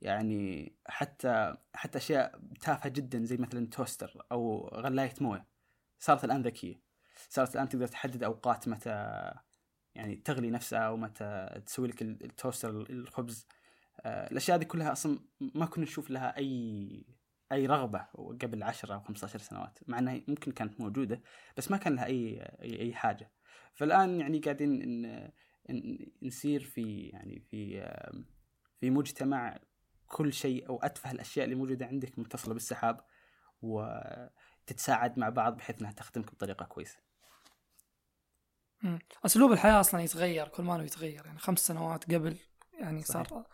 [0.02, 5.46] يعني حتى حتى أشياء تافهة جدا زي مثلا توستر أو غلاية موية.
[6.00, 6.82] صارت الآن ذكية.
[7.30, 9.16] صارت الآن تقدر تحدد أوقات متى
[9.96, 13.48] يعني تغلي نفسها أو متى تسوي لك ال- التوستر الخبز.
[14.02, 15.20] آه، الأشياء هذه كلها أصلا
[15.56, 17.06] ما كنا نشوف لها أي
[17.52, 18.00] أي رغبة
[18.42, 21.22] قبل 10 أو 15 سنوات مع إنها ممكن كانت موجودة
[21.58, 23.32] بس ما كان لها أي أي, أي حاجة
[23.74, 25.32] فالآن يعني قاعدين إن
[25.70, 27.82] إن نسير في يعني في
[28.80, 29.60] في مجتمع
[30.08, 33.02] كل شيء أو أتفه الأشياء اللي موجودة عندك متصلة بالسحاب
[33.62, 36.98] وتتساعد مع بعض بحيث إنها تخدمك بطريقة كويسة.
[39.26, 42.38] أسلوب الحياة أصلا يتغير كل ما يتغير يعني خمس سنوات قبل
[42.74, 43.28] يعني صحيح.
[43.28, 43.46] صار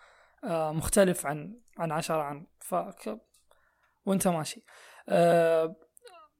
[0.43, 2.47] آه مختلف عن عن عشرة عن
[4.07, 4.63] وانت ماشي.
[5.09, 5.75] آه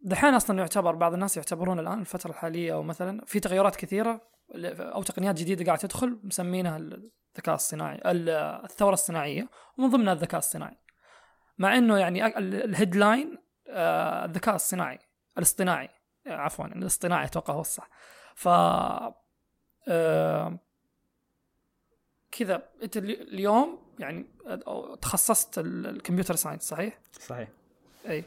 [0.01, 4.21] دحين أصلا يعتبر بعض الناس يعتبرون الآن الفترة الحالية أو مثلا في تغيرات كثيرة
[4.79, 8.29] أو تقنيات جديدة قاعدة تدخل مسمينها الذكاء الصناعي ال-
[8.63, 10.77] الثورة الصناعية ومن ضمنها الذكاء الصناعي.
[11.57, 13.37] مع إنه يعني الهيدلاين
[13.69, 14.99] آه الذكاء الصناعي
[15.37, 15.89] الاصطناعي
[16.27, 17.89] عفوا الاصطناعي أتوقع هو الصح.
[18.35, 18.47] ف
[19.89, 20.59] آه،
[22.31, 24.25] كذا أنت الي- اليوم يعني
[25.01, 27.47] تخصصت ال- ال computer science صحيح؟ صحيح.
[28.09, 28.23] إي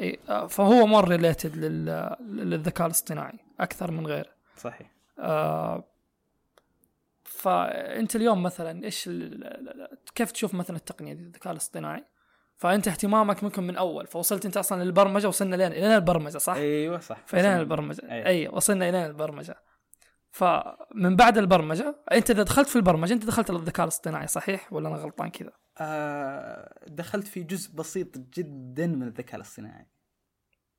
[0.00, 4.90] إي آه، فهو more related للذكاء الاصطناعي أكثر من غيره صحيح.
[5.18, 5.84] آه،
[7.24, 9.10] فانت اليوم مثلا إيش
[10.14, 12.04] كيف تشوف مثلا التقنية دي الذكاء الاصطناعي
[12.56, 17.00] فأنت اهتمامك ممكن من أول فوصلت أنت أصلا للبرمجة وصلنا لين الين البرمجة صح؟ أيوه
[17.00, 17.18] صح.
[17.26, 17.60] فإلين وصلنا.
[17.60, 18.26] البرمجة أي.
[18.26, 19.56] أي وصلنا إلين البرمجة
[20.38, 24.96] فمن بعد البرمجة أنت إذا دخلت في البرمجة أنت دخلت للذكاء الاصطناعي صحيح ولا أنا
[24.96, 29.86] غلطان كذا؟ آه دخلت في جزء بسيط جدا من الذكاء الاصطناعي.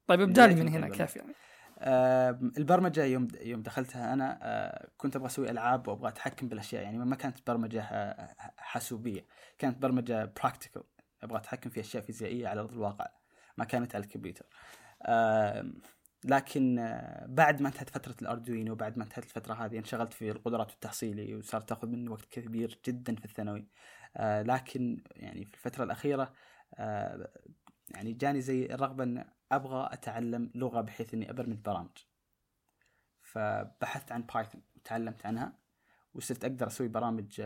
[0.07, 0.89] طيب ابدأ لي بداية من هنا.
[0.89, 1.33] كيف يعني؟
[1.79, 6.97] آه، البرمجة يوم يوم دخلتها أنا آه، كنت أبغى أسوي ألعاب وأبغى أتحكم بالأشياء يعني
[6.97, 9.25] ما كانت برمجة آه، حاسوبية
[9.57, 10.83] كانت برمجة practical
[11.23, 13.07] أبغى أتحكم في أشياء فيزيائية على أرض الواقع
[13.57, 14.45] ما كانت على الكمبيوتر
[15.01, 15.71] آه
[16.25, 20.71] لكن آه بعد ما انتهت فترة الأردوينو وبعد ما انتهت الفترة هذه انشغلت في القدرات
[20.71, 23.67] التحصيلي وصارت تاخذ مني وقت كبير جدا في الثانوي.
[24.17, 26.33] آه لكن يعني في الفترة الأخيرة
[26.75, 27.29] آه
[27.89, 31.97] يعني جاني زي الرغبة إن أبغى أتعلم لغة بحيث إني أبرمج برامج.
[33.21, 35.53] فبحثت عن بايثون وتعلمت عنها
[36.13, 37.41] وصرت أقدر أسوي برامج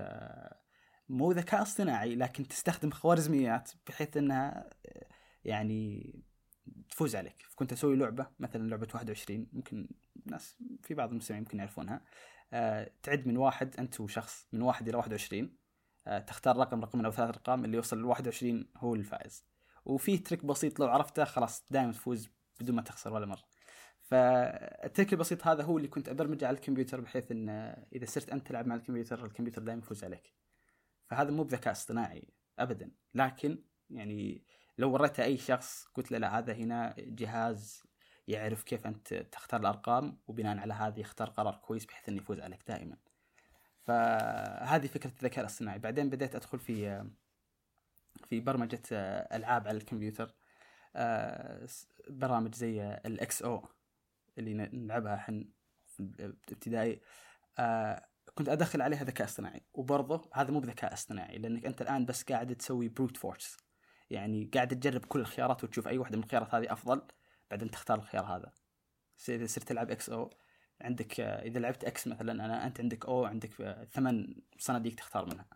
[1.10, 5.06] مو ذكاء اصطناعي لكن تستخدم خوارزميات بحيث إنها آه،
[5.46, 6.14] يعني
[6.94, 7.46] تفوز عليك.
[7.56, 9.90] كنت أسوي لعبة مثلا لعبة 21 ممكن
[10.26, 12.02] ناس في بعض المستمعين ممكن يعرفونها.
[12.54, 15.58] أه تعد من واحد أنت وشخص من واحد إلى 21
[16.08, 19.46] أه تختار رقم رقم أو ثلاث ارقام اللي يوصل ل 21 هو الفائز.
[19.86, 22.30] وفي تريك بسيط لو عرفته خلاص دائما تفوز
[22.60, 23.44] بدون ما تخسر ولا مرة.
[24.02, 27.50] فالتريك البسيط هذا هو اللي كنت ابرمجه على الكمبيوتر بحيث إن
[27.94, 30.34] إذا صرت أنت تلعب مع الكمبيوتر الكمبيوتر دائما يفوز عليك.
[31.10, 32.92] فهذا مو بذكاء اصطناعي ابدا.
[33.14, 34.46] لكن يعني
[34.78, 37.84] لو وريته أي شخص قلت له لا هذا هنا جهاز
[38.28, 42.64] يعرف كيف أنت تختار الأرقام وبناء على هذا يختار قرار كويس بحيث إنه يفوز عليك
[42.68, 42.98] دائما.
[43.84, 45.80] فهذه فكرة الذكاء الاصطناعي.
[45.80, 47.06] بعدين بديت أدخل في
[48.30, 50.36] في برمجة ألعاب على الكمبيوتر.
[50.96, 51.68] آه،
[52.10, 53.68] برامج زي ال XO
[54.38, 55.46] اللي نلعبها إحنا
[55.86, 57.02] في الابتدائي
[57.60, 58.06] آه
[58.36, 59.62] كنت أدخل عليها ذكاء اصطناعي.
[59.74, 63.58] وبرضه هذا مو بذكاء اصطناعي لأنك أنت الآن بس قاعد تسوي brute force
[64.14, 67.02] يعني قاعد تجرب كل الخيارات وتشوف أي واحدة من الخيارات هذه أفضل
[67.52, 68.52] بعدين تختار الخيار هذا.
[69.30, 70.34] إذا صرت تلعب XO
[70.82, 75.48] عندك إذا لعبت X مثلا أنا أنت عندك أو عندك ثمان صناديق تختار منها.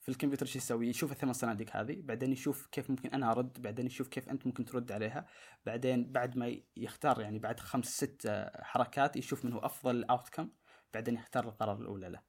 [0.00, 3.86] في الكمبيوتر شو يسوي؟ يشوف الثمان صناديق هذه بعدين يشوف كيف ممكن أنا أرد بعدين
[3.86, 5.26] يشوف كيف أنت ممكن ترد عليها.
[5.66, 10.50] بعدين بعد ما يختار يعني بعد خمس ست حركات يشوف من هو أفضل outcome
[10.94, 12.20] بعدين يختار القرار الأولى له.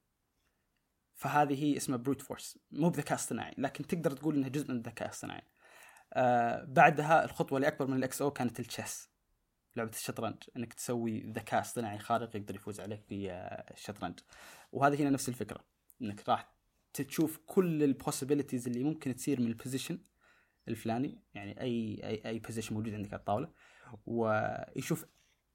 [1.14, 5.08] فهذه هي اسمها brute force مو بذكاء اصطناعي لكن تقدر تقول إنها جزء من الذكاء
[5.08, 5.51] الاصطناعي.
[6.14, 9.12] آه بعدها الخطوة اللي أكبر من ال XO كانت ال chess
[9.76, 14.20] لعبة الشطرنج إنك تسوي ذكاء اصطناعي خارق يقدر يفوز عليك في آه، الشطرنج.
[14.72, 15.66] وهذه هنا نفس الفكرة
[16.02, 16.54] إنك راح
[16.94, 20.00] تشوف كل ال possibilities اللي ممكن تصير من ال position
[20.68, 23.52] الفلاني يعني أي أي أي position موجود عندك على الطاولة
[24.06, 25.06] ويشوف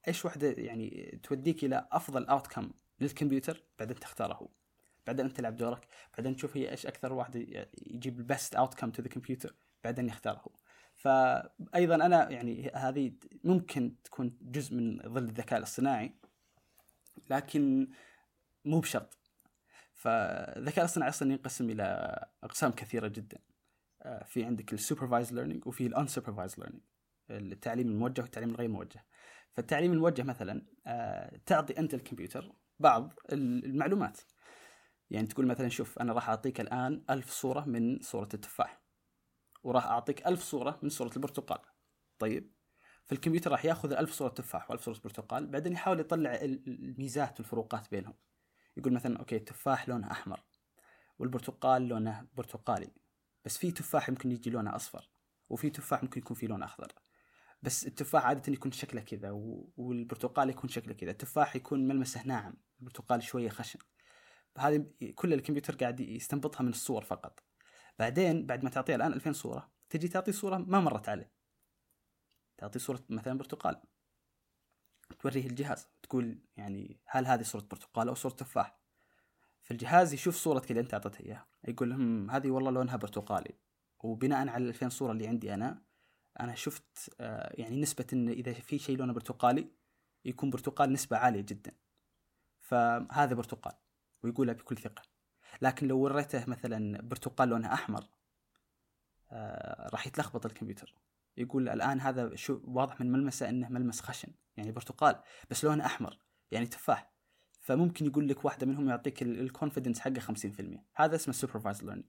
[0.08, 2.70] إيش واحدة يعني توديك إلى أفضل outcome
[3.00, 4.48] للكمبيوتر بعدين تختاره هو.
[5.06, 9.02] بعدين أنت تلعب دورك بعدين تشوف هي إيش أكثر واحدة يجيب ال best outcome to
[9.02, 10.44] the computer بعدين يختاره.
[10.94, 13.12] فايضا أنا يعني هذه
[13.44, 16.14] ممكن تكون جزء من ظل الذكاء الاصطناعي
[17.30, 17.88] لكن
[18.64, 19.18] مو بشرط.
[19.94, 23.38] فالذكاء الاصطناعي أصلا ينقسم إلى أقسام كثيرة جدا.
[24.02, 26.82] آه، في عندك ال supervised learning وفي ال unsupervised learning
[27.30, 29.04] التعليم الموجه والتعليم الغير موجه.
[29.52, 34.20] فالتعليم الموجه مثلا آه، تعطي أنت الكمبيوتر بعض المعلومات.
[35.10, 38.85] يعني تقول مثلا شوف أنا راح أعطيك الآن ألف صورة من صورة التفاح.
[39.66, 41.58] وراح أعطيك ألف صورة من صورة البرتقال.
[42.18, 42.52] طيب.
[43.04, 48.14] فالكمبيوتر راح ياخذ الألف صورة تفاح وألف صورة برتقال بعدين يحاول يطلع الميزات والفروقات بينهم.
[48.76, 50.40] يقول مثلا أوكي التفاح لونه أحمر
[51.18, 52.92] والبرتقال لونه برتقالي.
[53.44, 55.10] بس في تفاح يمكن يجي لونه أصفر
[55.48, 56.92] وفي تفاح ممكن يكون فيه لون أخضر.
[57.62, 59.30] بس التفاح عادة يكون شكله كذا
[59.76, 61.10] والبرتقال يكون شكله كذا.
[61.10, 63.78] التفاح يكون ملمسه ناعم البرتقال شوية خشن.
[64.58, 67.45] هذه كل الكمبيوتر قاعد يستنبطها من الصور فقط.
[67.98, 71.32] بعدين بعد ما تعطيه الآن 2000 صورة تجي تعطي صورة ما مرت عليه.
[72.58, 73.82] تعطي صورة مثلا برتقال.
[75.18, 78.78] توريه الجهاز تقول يعني هل هذه صورة برتقال أو صورة تفاح؟
[79.62, 81.46] فالجهاز يشوف صورتك اللي أنت أعطيته إياها.
[81.68, 83.54] يقول لهم هذه والله لونها برتقالي.
[84.04, 85.82] وبناء على 2000 صورة اللي عندي أنا
[86.40, 89.70] أنا شفت آه، يعني نسبة إن إذا في شيء لونه برتقالي
[90.24, 91.72] يكون برتقال نسبة عالية جدا.
[92.60, 93.74] فهذا برتقال
[94.22, 95.15] ويقولها بكل ثقة.
[95.62, 98.04] لكن لو وريته مثلا برتقال لونه أحمر
[99.30, 100.94] آه، راح يتلخبط الكمبيوتر.
[101.36, 106.18] يقول الآن هذا شو واضح من ملمسه أنه ملمس خشن يعني برتقال بس لونه أحمر
[106.50, 107.12] يعني تفاح.
[107.60, 112.06] فممكن يقول لك واحدة منهم يعطيك ال confidence حقه 50% هذا اسمه supervised learning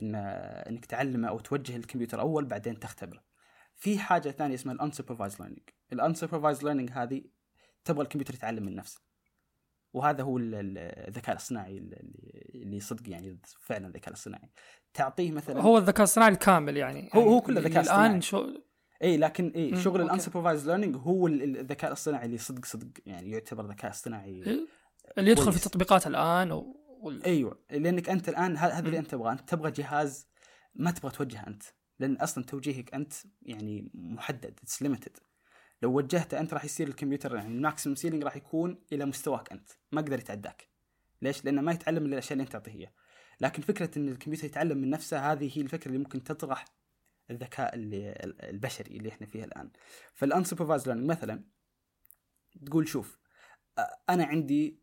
[0.00, 0.14] إن
[0.68, 3.24] إنك تعلمه أو توجه الكمبيوتر أول بعدين تختبره.
[3.76, 7.24] في حاجة ثانية اسمها ال unsupervised learning ال unsupervised learning هذه
[7.84, 9.00] تبغى الكمبيوتر يتعلم من نفسه.
[9.94, 11.78] وهذا هو الذكاء الاصطناعي
[12.54, 14.50] اللي صدق يعني فعلا الذكاء الاصطناعي.
[14.94, 17.10] تعطيه مثلا هو الذكاء الاصطناعي الكامل يعني.
[17.14, 18.06] هو هو كله ذكاء اصطناعي.
[18.06, 18.46] الان شو
[19.02, 23.66] إي لكن إي شغل ال unsupervised learning هو الذكاء الاصطناعي اللي صدق صدق يعني يعتبر
[23.66, 24.66] ذكاء اصطناعي إيه؟
[25.18, 26.76] اللي يدخل في التطبيقات الآن و...
[27.00, 27.24] وال...
[27.24, 29.32] إيوه لأنك أنت الآن هذا اللي أنت تبغاه.
[29.32, 30.28] أنت تبغى جهاز
[30.74, 31.62] ما تبغى توجهه أنت
[31.98, 35.18] لأن أصلا توجيهك أنت يعني محدد it's limited
[35.82, 39.70] لو وجهته أنت راح يصير الكمبيوتر يعني ال maximum ceiling راح يكون إلى مستواك أنت.
[39.92, 40.68] ما يقدر يتعداك.
[41.22, 42.92] ليش؟ لأنه ما يتعلم من الأشياء اللي أنت تعطيه
[43.40, 46.64] لكن فكرة إن الكمبيوتر يتعلم من نفسه هذه هي الفكرة اللي ممكن تطرح
[47.30, 49.70] الذكاء اللي البشري اللي إحنا فيه الآن.
[50.14, 51.44] فال unsupervised learning مثلا
[52.66, 53.18] تقول شوف
[54.08, 54.82] أنا عندي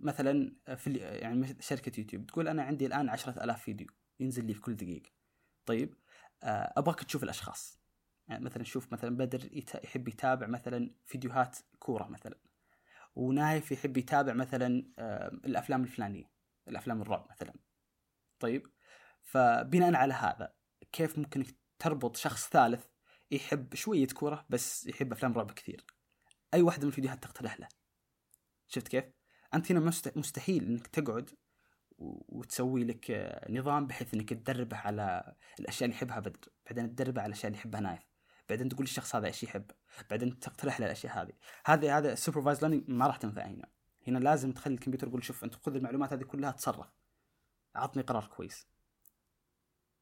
[0.00, 3.86] مثلا في يعني شركة يوتيوب تقول أنا عندي الآن 10000 فيديو
[4.20, 5.10] ينزل لي في كل دقيقة.
[5.66, 5.94] طيب
[6.42, 7.81] أبغاك تشوف الأشخاص.
[8.28, 9.48] يعني مثلا شوف مثلا بدر
[9.84, 12.38] يحب يتابع مثلا فيديوهات كورة مثلا.
[13.14, 14.84] ونايف يحب يتابع مثلا
[15.44, 16.30] الأفلام الفلانية
[16.68, 17.54] الأفلام الرعب مثلا.
[18.40, 18.66] طيب؟
[19.22, 20.54] فبناء على هذا
[20.92, 21.44] كيف ممكن
[21.78, 22.84] تربط شخص ثالث
[23.30, 25.84] يحب شوية كورة بس يحب أفلام رعب كثير؟
[26.54, 27.68] أي واحدة من الفيديوهات تقترح له؟
[28.68, 29.04] شفت كيف؟
[29.54, 31.30] أنت هنا مستحيل إنك تقعد
[31.98, 36.40] وتسوي لك نظام بحيث إنك تدربه على الأشياء اللي يحبها بدر.
[36.66, 38.11] بعدين تدربه على الأشياء اللي يحبها نايف.
[38.52, 39.64] بعدين تقول للشخص هذا إيش يحب؟
[40.10, 41.32] بعدين تقترح له الأشياء هذه.
[41.64, 43.68] هذه هذا ال supervised learning ما راح تنفع هنا.
[44.06, 46.86] هنا لازم تخلي الكمبيوتر يقول شوف أنت خذ المعلومات هذه كلها تصرف
[47.74, 48.66] عطني قرار كويس.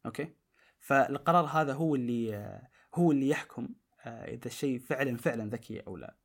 [0.07, 0.35] أوكي؟
[0.81, 2.61] فالقرار هذا هو اللي
[2.95, 3.69] هو اللي يحكم
[4.05, 6.17] آه، إذا الشيء فعلا فعلا ذكي أو لا.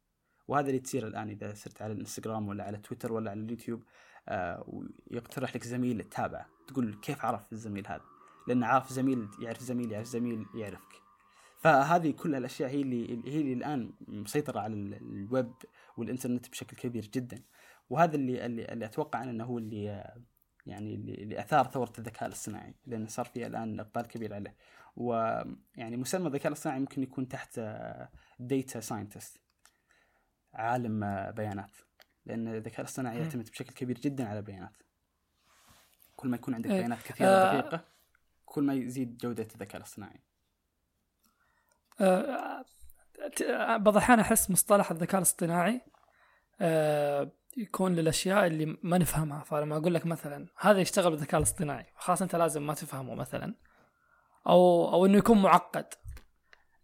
[0.48, 3.84] وهذا اللي تصير الآن إذا صرت على الإنستغرام ولا على تويتر ولا على اليوتيوب
[4.28, 8.04] آه، ويقترح لك زميل تتابعه تقول كيف عرف الزميل هذا؟
[8.48, 11.05] لأن عارف زميل يعرف زميل يعرف زميل يعرفك.
[11.66, 15.54] فهذه كل الأشياء هي اللي هي اللي الآن مسيطرة على الويب
[15.98, 17.42] والإنترنت بشكل كبير جدا.
[17.90, 19.84] وهذا اللي اللي, اللي أتوقع أنه هو اللي
[20.66, 24.56] يعني اللي, أثار ثورة الذكاء الاصطناعي لأن صار في الآن إقبال كبير عليه.
[24.96, 27.62] ويعني مسمى الذكاء الاصطناعي ممكن يكون تحت
[28.40, 29.42] data scientist
[30.54, 31.00] عالم
[31.32, 31.72] بيانات.
[32.26, 34.78] لأن الذكاء الاصطناعي يعتمد بشكل كبير جدا على البيانات
[36.16, 36.80] كل ما يكون عندك إيه.
[36.80, 37.60] بيانات كثيرة آه.
[37.60, 37.86] دقيقة
[38.46, 40.16] كل ما يزيد جودة الذكاء الاصطناعي.
[40.16, 40.35] آه
[43.78, 45.82] بعض الأحيان أحس مصطلح الذكاء الاصطناعي
[46.62, 49.44] آه يكون للأشياء اللي ما نفهمها.
[49.44, 53.56] فلما أقول لك مثلا هذا يشتغل بالذكاء الاصطناعي خلاص أنت لازم ما تفهمه مثلا
[54.48, 55.86] أو أو إنه يكون معقد.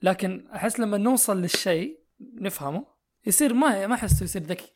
[0.02, 2.86] لكن أحس لما نوصل للشيء نفهمه
[3.26, 4.74] يصير ما ما أحسه يصير ذكي.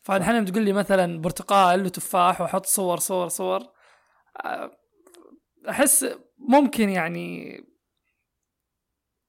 [0.00, 3.60] فالحين تقول لي مثلا برتقال وتفاح وأحط صور صور صور
[4.44, 4.70] آه،
[5.68, 6.06] أحس
[6.38, 7.60] ممكن يعني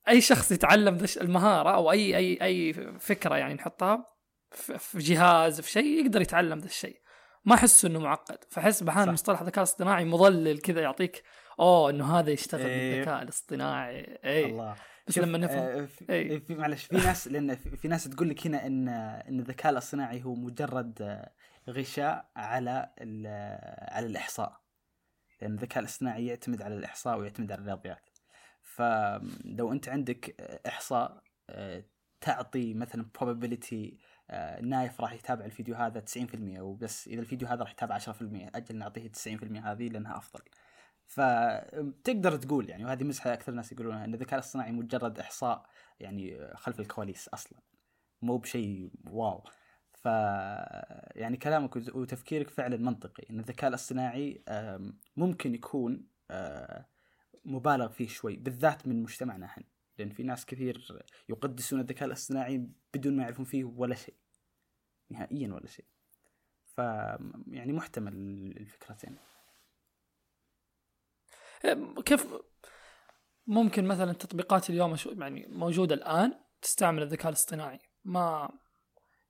[0.08, 4.06] أي شخص يتعلم المهارة أو أي أي أي فكرة يعني نحطها
[4.52, 7.02] في جهاز في شيء يقدر يتعلم ذا الشيء.
[7.46, 8.44] ما أحس إنه معقد.
[8.50, 11.24] فأحس بحال مصطلح الذكاء الاصطناعي مضلل كذا يعطيك
[11.60, 12.92] أوه إنه هذا يشتغل إيه.
[12.92, 14.20] بالذكاء الاصطناعي.
[14.26, 14.76] اي الله.
[15.08, 16.40] بس لما نفهم آه في, إيه.
[16.40, 20.36] في معلش في ناس لأن في ناس تقول لك هنا إن إن الذكاء الاصطناعي هو
[20.36, 21.26] مجرد
[21.70, 22.90] غشاء على
[23.92, 24.62] على الإحصاء.
[25.42, 28.09] لأن الذكاء الاصطناعي يعتمد على الإحصاء ويعتمد على الرياضيات.
[28.80, 31.84] فلو أنت عندك إحصاء آه،
[32.22, 33.94] تعطي مثلا probability
[34.30, 38.02] آه، نايف راح يتابع الفيديو هذا 90% وبس إذا الفيديو هذا راح يتابع 10%
[38.56, 40.42] أجل نعطيه 90% هذه لأنها أفضل.
[41.08, 45.66] فتقدر تقول يعني وهذه مزحه أكثر الناس يقولونها إن الذكاء الاصطناعي مجرد إحصاء
[46.00, 47.60] يعني خلف الكواليس أصلا
[48.22, 49.44] مو بشيء واو
[49.94, 50.06] ف
[51.16, 54.44] يعني كلامك وتفكيرك فعلا منطقي إن الذكاء الاصطناعي
[55.18, 56.08] ممكن يكون
[57.50, 59.64] مبالغ فيه شوي بالذات من مجتمعنا إحنا.
[59.98, 64.16] لأن في ناس كثير يقدسون الذكاء الاصطناعي بدون ما يعرفون فيه ولا شيء.
[65.10, 65.86] نهائيا ولا شيء.
[66.64, 66.78] ف
[67.48, 68.14] يعني محتمل
[68.58, 69.18] الفكرتين
[72.06, 72.28] كيف
[73.48, 78.50] ممكن مثلا تطبيقات اليوم يعني موجودة الآن تستعمل الذكاء الاصطناعي؟ ما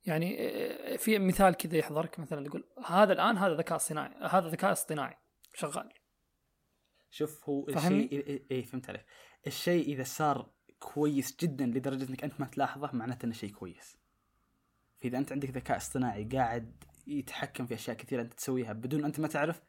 [0.04, 0.36] يعني
[0.98, 5.16] في مثال كذا يحضرك مثلا تقول هذا الآن هذا ذكاء اصطناعي هذا ذكاء اصطناعي
[5.54, 5.92] شغال.
[7.10, 9.04] شوف هو الشيء اي إيه فهمت عليك.
[9.46, 13.96] الشيء إذا صار كويس جدا لدرجة إنك أنت ما تلاحظه معناته إنه شيء كويس.
[15.00, 19.28] فإذا أنت عندك ذكاء اصطناعي قاعد يتحكم في أشياء كثيرة أنت تسويها بدون أنت ما
[19.28, 19.62] تعرف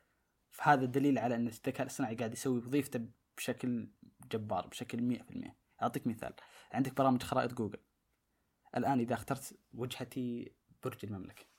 [0.51, 3.91] فهذا دليل على إن الذكاء الاصطناعي قاعد يسوي وظيفته بشكل
[4.31, 6.33] جبار بشكل 100% أعطيك مثال.
[6.71, 7.79] عندك برامج خرائط جوجل.
[8.77, 10.51] الآن إذا اخترت وجهتي
[10.83, 11.50] برج المملكة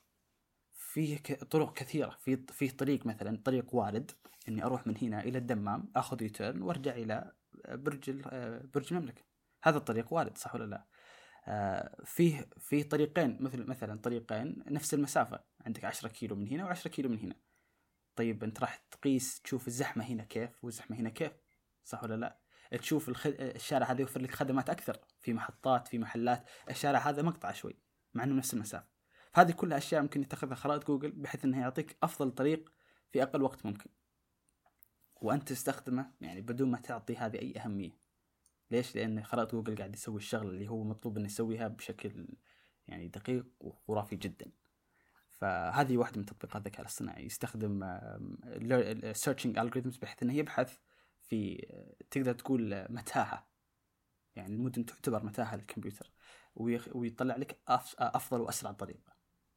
[0.93, 1.17] فيه
[1.49, 2.17] طرق كثيرة.
[2.19, 4.11] في فيه طريق مثلا طريق وارد
[4.47, 7.31] إني أروح من هنا إلى الدمام آخذ U-turn وأرجع إلى
[7.69, 8.11] برج
[8.73, 9.21] برج المملكة.
[9.63, 10.85] هذا الطريق وارد صح ولا لا؟
[11.47, 15.43] آه فيه فيه طريقين مثل مثلا طريقين نفس المسافة.
[15.65, 17.35] عندك 10 كيلو من هنا و10 كيلو من هنا.
[18.15, 21.31] طيب أنت راح تقيس تشوف الزحمة هنا كيف والزحمة هنا كيف
[21.83, 22.39] صح ولا لا؟
[22.77, 23.33] تشوف الخد...
[23.39, 24.97] الشارع هذا يوفر لك خدمات أكثر.
[25.21, 27.79] في محطات في محلات الشارع هذا مقطع شوي
[28.13, 28.92] مع إنه نفس المسافة.
[29.33, 32.73] فهذه كلها أشياء ممكن يتخذها خرائط جوجل بحيث انه يعطيك أفضل طريق
[33.11, 33.89] في أقل وقت ممكن.
[35.21, 37.97] وأنت تستخدمه يعني بدون ما تعطي هذه أي أهمية.
[38.71, 42.27] ليش؟ لأن خرائط جوجل قاعد يسوي الشغله اللي هو مطلوب إنه يسويها بشكل
[42.87, 44.51] يعني دقيق وخرافي جدا.
[45.29, 47.25] فهذه واحدة من تطبيقات الذكاء الاصطناعي.
[47.25, 47.99] يستخدم
[49.13, 50.77] searching algorithms بحيث إنه يبحث
[51.21, 51.67] في
[52.11, 53.47] تقدر تقول متاهة.
[54.35, 56.11] يعني المدن تعتبر متاهة للكمبيوتر.
[56.55, 59.12] ويطلع لك أف- أفضل وأسرع طريقة.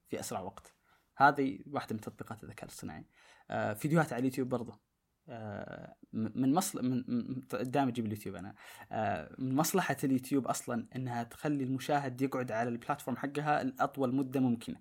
[0.08, 0.74] في أسرع وقت.
[1.16, 3.06] هذه واحدة من تطبيقات الذكاء الاصطناعي.
[3.50, 4.80] آه، فيديوهات على اليوتيوب برضه
[5.28, 7.04] آه، من مصل من
[7.52, 8.54] دائما أجيب اليوتيوب أنا.
[8.92, 14.40] آه، من مصلحة اليوتيوب أصلا إنها تخلي المشاهد يقعد على ال platform حقها لاطول مدة
[14.40, 14.80] ممكنة.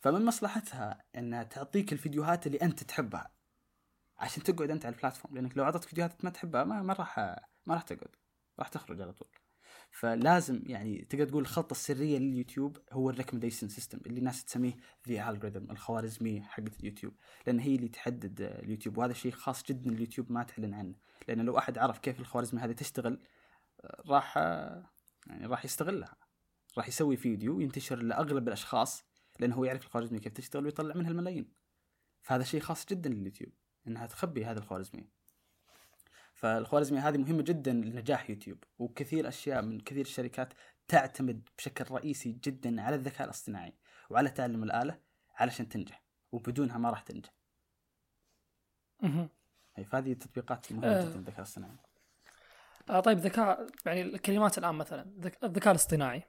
[0.00, 3.30] فمن مصلحتها إنها تعطيك الفيديوهات اللي أنت تحبها.
[4.18, 5.34] عشان تقعد أنت على ال platform.
[5.34, 7.18] لأنك لو اعطتك فيديوهات ما تحبها ما راح
[7.66, 8.16] ما راح تقعد.
[8.58, 9.28] راح تخرج على طول.
[9.96, 14.76] فلازم يعني تقدر تقول الخطه السرية لليوتيوب هو ال recommendation system اللي الناس تسميه
[15.08, 17.14] the algorithm الخوارزمية حقت اليوتيوب.
[17.46, 20.94] لأن هي اللي تحدد اليوتيوب وهذا شيء خاص جدا اليوتيوب ما تعلن عنه.
[21.28, 23.20] لأن لو أحد عرف كيف الخوارزمية هذه تشتغل
[24.06, 24.36] راح
[25.26, 26.16] يعني راح يستغلها.
[26.78, 29.04] راح يسوي فيديو ينتشر لأغلب الأشخاص
[29.40, 31.52] لأنه هو يعرف الخوارزمية كيف تشتغل ويطلع منها الملايين.
[32.22, 33.52] فهذا شيء خاص جدا لليوتيوب
[33.88, 35.15] إنها تخبي هذه الخوارزمية.
[36.36, 40.52] فالخوارزميه هذه مهمة جدا لنجاح يوتيوب وكثير أشياء من كثير الشركات
[40.88, 43.74] تعتمد بشكل رئيسي جدا على الذكاء الاصطناعي
[44.10, 44.98] وعلى تعلم الآلة
[45.34, 47.30] علشان تنجح وبدونها ما راح تنجح
[49.90, 51.02] فهذه تطبيقات مهمة آه.
[51.02, 51.76] جدا الذكاء الاصطناعي
[52.90, 56.22] آه طيب ذكاء يعني الكلمات الآن مثلا ذك- الذكاء الاصطناعي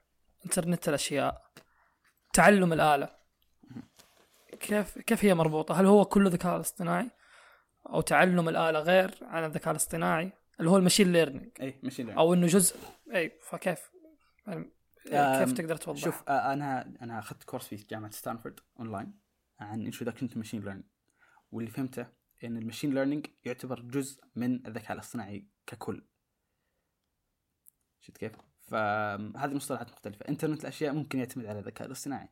[0.45, 1.51] إنترنت الأشياء
[2.34, 3.18] تعلم الآلة
[4.60, 7.10] كيف كيف هي مربوطة؟ هل هو كله ذكاء اصطناعي؟
[7.89, 12.17] أو تعلم الآلة غير عن الذكاء الاصطناعي اللي هو ال machine learning اي ماشي لعب.
[12.17, 12.75] أو إنه جزء
[13.15, 13.91] اي فكيف
[15.05, 19.13] يعني كيف تقدر توضح؟ شوف آه، أنا أنا أخذت course في جامعة ستانفورد اونلاين
[19.59, 20.86] عن introduction to machine learning
[21.51, 22.07] واللي فهمته
[22.43, 26.03] إن ال machine learning يعتبر جزء من الذكاء الاصطناعي ككل
[28.01, 28.31] شفت كيف؟
[28.67, 32.29] فهذه مصطلحات مختلفة، انترنت الأشياء ممكن يعتمد على الذكاء الاصطناعي.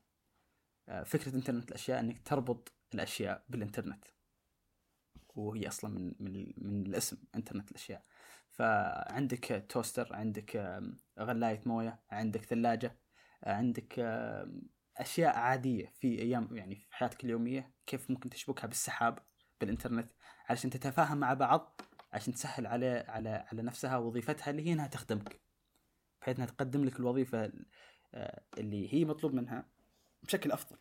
[0.90, 4.06] آه، فكرة انترنت الأشياء إنك تربط الأشياء بالإنترنت.
[5.36, 8.04] وهي أصلا من من من الاسم إنترنت الأشياء.
[8.52, 13.00] فعندك toaster، عندك آم، غلاية موية، عندك ثلاجة،
[13.44, 14.00] آه، عندك
[14.98, 19.20] أشياء عادية في أيام يعني في حياتك اليومية كيف ممكن تشبكها بالسحاب
[19.62, 20.12] بالإنترنت
[20.50, 21.82] علشان تتفاهم مع بعض
[22.14, 25.40] عشان تسهل على على على نفسها وظيفتها اللي هي إنها تخدمك
[26.22, 27.52] بحيث إنها تقدم لك الوظيفة
[28.14, 29.66] آه، اللي هي مطلوب منها
[30.24, 30.78] بشكل أفضل.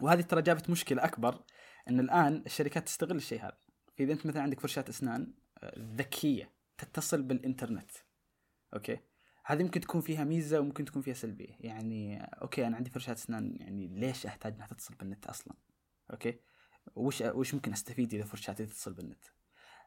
[0.00, 1.42] وهذه ترى جابت مشكلة أكبر
[1.88, 3.58] إن الآن الشركات تستغل الشيء هذا.
[3.96, 5.34] فإذا أنت مثلا عندك فرشاة أسنان
[5.78, 7.90] ذكية تتصل بالإنترنت.
[8.74, 8.98] okay؟
[9.44, 13.56] هذه ممكن تكون فيها ميزة وممكن تكون فيها سلبية، يعني okay أنا عندي فرشاة أسنان
[13.60, 15.54] يعني ليش أحتاج إنها تتصل بالنت أصلا؟
[16.10, 16.40] أوكي؟
[16.96, 19.24] وش وش ممكن أستفيد إذا فرشاتي تتصل بالنت؟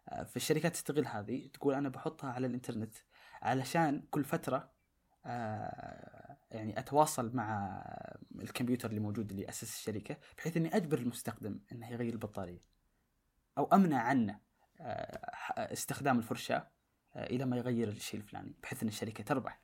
[0.09, 2.93] آه، فالشركات تستغل هذه تقول أنا بحطها على الإنترنت
[3.41, 4.71] علشان كل فترة
[5.25, 7.81] آه، يعني أتواصل مع
[8.35, 12.61] الكمبيوتر اللي موجود اللي أسس الشركة بحيث إني أجبر المستخدم إنه يغير البطارية.
[13.57, 14.39] أو أمنع عنه
[14.81, 16.67] آه، استخدام الفرشاة
[17.15, 19.61] آه، إلى ما يغير الشيء الفلاني بحيث إن الشركة تربح.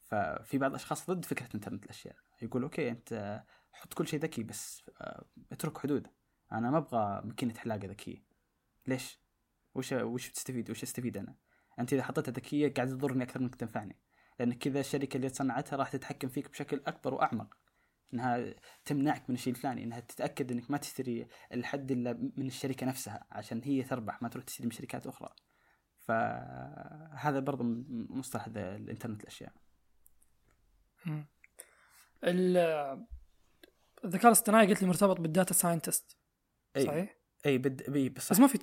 [0.00, 2.16] ففي بعض الأشخاص ضد فكرة إنترنت الأشياء.
[2.42, 3.42] يقول أوكي أنت
[3.72, 6.06] حط كل شيء ذكي بس آه، اترك حدود
[6.52, 8.22] أنا ما أبغى ماكينة حلاقة ذكية.
[8.86, 9.18] ليش؟
[9.74, 11.34] وش وش بتستفيد وش أستفيد أنا؟
[11.78, 13.96] أنت إذا حطيتها ذكية قاعد تضرني أكثر منك تنفعني.
[14.38, 17.56] لأن كذا الشركة اللي صنعتها راح تتحكم فيك بشكل أكبر وأعمق.
[18.14, 18.54] إنها
[18.84, 23.60] تمنعك من الشيء الفلاني إنها تتأكد إنك ما تشتري الحد إلا من الشركة نفسها عشان
[23.64, 25.34] هي تربح ما تروح تشتري من شركات أخرى.
[25.98, 29.52] فهذا برضو من مصطلح الإنترنت الأشياء.
[34.04, 36.16] الذكاء الاصطناعي قلت لي مرتبط بال data scientist.
[36.76, 36.86] إي.
[36.86, 37.16] صحيح؟
[37.46, 38.58] إي بد بي بس بس ما في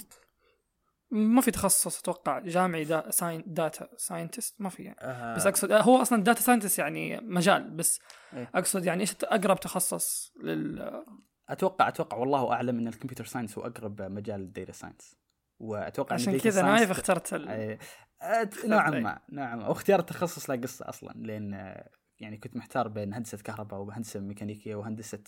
[1.11, 4.97] ما في تخصص أتوقع جامعي دا ساين data scientist ما في يعني.
[5.01, 7.99] آه بس أقصد هو أصلا data scientist يعني مجال بس
[8.33, 8.49] إيه.
[8.55, 11.03] أقصد يعني إيش أقرب تخصص لل
[11.49, 15.15] أتوقع أتوقع والله أعلم إن ال computer science هو أقرب مجال ال data science
[15.59, 17.77] وأتوقع إن عشان كذا نايف اخترت ال...
[17.79, 17.83] أي-
[18.23, 21.89] أت- نوعا ما نوعا ما واختيار التخصص له قصة أصلا لأن آه،
[22.19, 25.23] يعني كنت محتار بين هندسة كهرباء وهندسة ميكانيكية وهندسة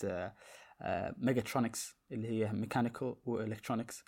[0.82, 4.04] آه، ميجاترونكس اللي هي mechanical و electronics.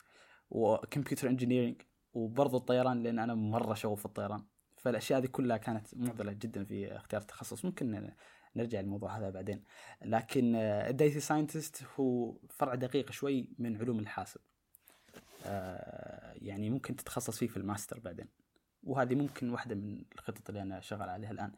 [0.54, 1.82] و computer engineering
[2.14, 4.44] وبرضه الطيران لأن أنا مرة شغوف في الطيران.
[4.78, 7.66] فالأشياء هذه كلها كانت معضله جدا في اختيار التخصص.
[7.66, 8.12] ممكن
[8.56, 9.64] نرجع للموضوع هذا بعدين.
[10.06, 14.42] لكن ال data scientist هو فرع دقيق شوي من علوم الحاسب.
[15.46, 18.28] آه، يعني ممكن تتخصص فيه في الماستر بعدين.
[18.84, 21.52] وهذه ممكن واحدة من الخطط اللي أنا شغال عليها الآن.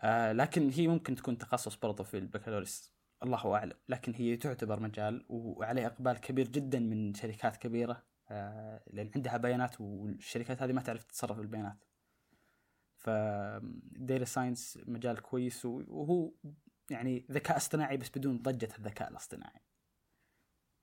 [0.00, 2.93] آه، لكن هي ممكن تكون تخصص برضه في البكالوريوس.
[3.22, 3.76] الله أعلم.
[3.88, 9.80] لكن هي تعتبر مجال وعليه إقبال كبير جدا من شركات كبيرة آه، لأن عندها بيانات
[9.80, 11.84] والشركات هذه ما تعرف تتصرف بالبيانات.
[12.96, 16.32] فديتا ساينس مجال كويس وهو
[16.90, 19.60] يعني ذكاء اصطناعي بس بدون ضجة الذكاء الاصطناعي.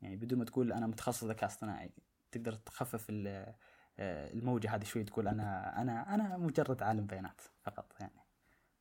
[0.01, 1.91] يعني بدون ما تقول أنا متخصص ذكاء اصطناعي
[2.31, 8.25] تقدر تخفف آه، الموجة هذه شوي تقول أنا أنا أنا مجرد عالم بيانات فقط يعني.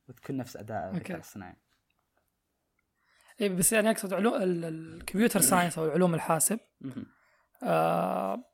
[0.09, 1.17] وتكون نفس أداء الذكاء.
[1.17, 1.57] الاصطناعي.
[3.41, 6.59] اي بس يعني أقصد علوم ال- الكمبيوتر ساينس أو علوم الحاسب.
[7.63, 8.45] آه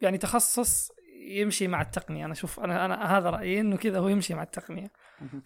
[0.00, 0.90] يعني تخصص
[1.28, 2.24] يمشي مع التقنية.
[2.24, 4.90] أنا أشوف أنا أنا هذا رأيي إنه كذا هو يمشي مع التقنية.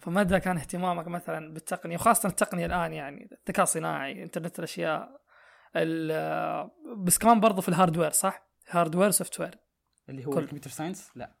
[0.01, 5.21] فمدى كان اهتمامك مثلا بالتقنية وخاصة التقنية الآن يعني الذكاء الصناعي إنترنت الأشياء
[5.75, 9.55] ال- بس كمان برضو في ال hardware صح؟ hardware software
[10.09, 11.35] اللي هو كل- ال computer science؟ لا.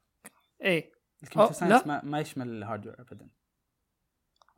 [0.63, 0.91] اي
[1.23, 1.87] ال computer science.
[1.87, 3.29] ما, ما يشمل ال hardware ابدا.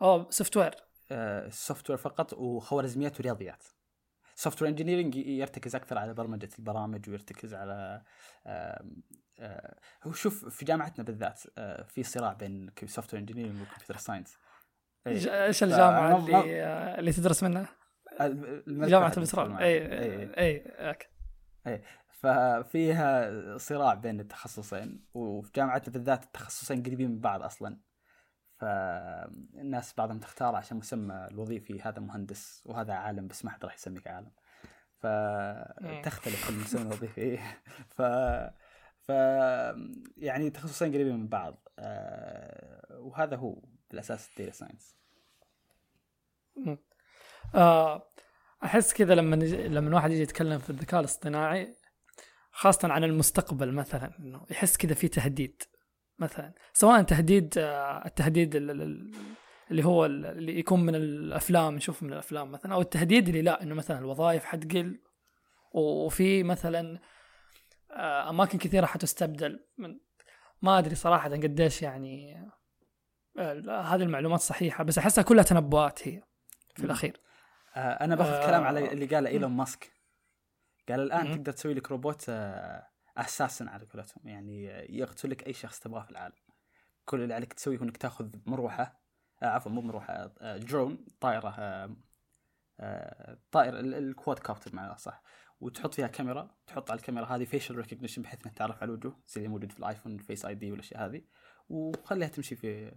[0.02, 0.76] أو software ال
[1.12, 3.64] software فقط وخوارزميات ورياضيات
[4.36, 8.02] software engineering يرتكز أكثر على برمجة البرامج ويرتكز على
[8.48, 8.86] آه،
[10.04, 14.38] هو شوف في جامعتنا بالذات آه، في صراع بين software engineering و computer science.
[15.08, 16.32] ج- إيش الجامعة اللي
[17.00, 17.68] اللي تدرس منها؟
[18.90, 19.10] جامعة
[19.50, 20.38] ما- اي إيه.
[20.38, 21.08] اي أوكي.
[22.10, 27.80] ففيها صراع بين التخصصين وفي جامعتنا بالذات التخصصين قريبين من بعض أصلا.
[28.58, 34.08] فالناس بعضهم تختار عشان مسمى الوظيفي هذا مهندس وهذا عالم بس ما حد راح يسميك
[34.08, 34.32] عالم.
[35.00, 37.38] فتختلف المسمى الوظيفي.
[37.88, 38.02] ف
[39.02, 39.10] ف
[40.18, 41.68] يعني تخصصين قريبين من بعض.
[41.80, 44.96] آه، وهذا هو بالأساس ال data science
[47.56, 48.12] آه،
[48.64, 51.76] أحس كذا لما لما الواحد يجي يتكلم في الذكاء الاصطناعي
[52.52, 55.64] خاصة عن المستقبل مثلا إنه يحس كذا في تهديد.
[56.20, 59.12] مثلا سواء تهديد آه، التهديد ال- ال-
[59.72, 63.64] اللي هو ال- اللي يكون من الأفلام نشوفه من الأفلام مثلا أو التهديد اللي لا
[63.64, 65.02] إنه مثلا الوظائف حتقل
[65.74, 67.00] وفي مثلا
[67.92, 70.00] آه، أماكن كثيرة حتستبدل من
[70.62, 72.36] ما أدري صراحة قديش يعني
[73.68, 76.24] هذه المعلومات صحيحة بس أحسها كلها تنبؤات هي
[76.76, 76.84] في.
[76.84, 77.20] الأخير
[77.76, 78.46] آه، أنا باخذ آه.
[78.46, 79.92] كلام على اللي قاله إيلون ماسك
[80.90, 81.36] قال الآن.
[81.36, 82.26] تقدر تسوي لك روبوت
[83.18, 84.28] اساسن على قولتهم.
[84.28, 86.36] يعني آه، يقتل لك أي شخص تبغاه في العالم.
[87.06, 89.02] كل اللي عليك تسويه إنك تأخذ مروحة
[89.44, 91.96] آه عفوا مو مروحة آه درون طائرة آه
[92.80, 95.24] آه طائر ال- ال quadcopter معناه صح
[95.62, 99.38] وتحط فيها كاميرا تحط على الكاميرا هذه facial recognition بحيث إنها تعرف على الوجوه زي
[99.38, 101.22] اللي موجود في الآيفون Face ID والأشياء هذه.
[101.70, 102.92] وخليها تمشي في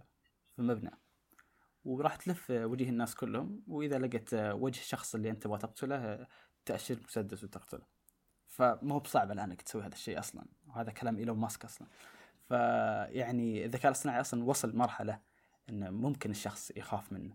[0.53, 0.91] في المبنى
[1.85, 3.63] وراح تلف وجه الناس كلهم.
[3.67, 6.27] وإذا لقت وجه الشخص اللي أنت تبغى تقتله
[6.65, 7.98] تأشر مسدس وتقتله.
[8.59, 10.45] فما هو بصعب الآن إنك تسوي هذا الشيء أصلا.
[10.67, 11.87] وهذا كلام إيلون ماسك أصلا.
[12.49, 15.19] فيعني الذكاء الاصطناعي أصلا وصل مرحلة
[15.69, 17.33] إنه ممكن الشخص يخاف منه.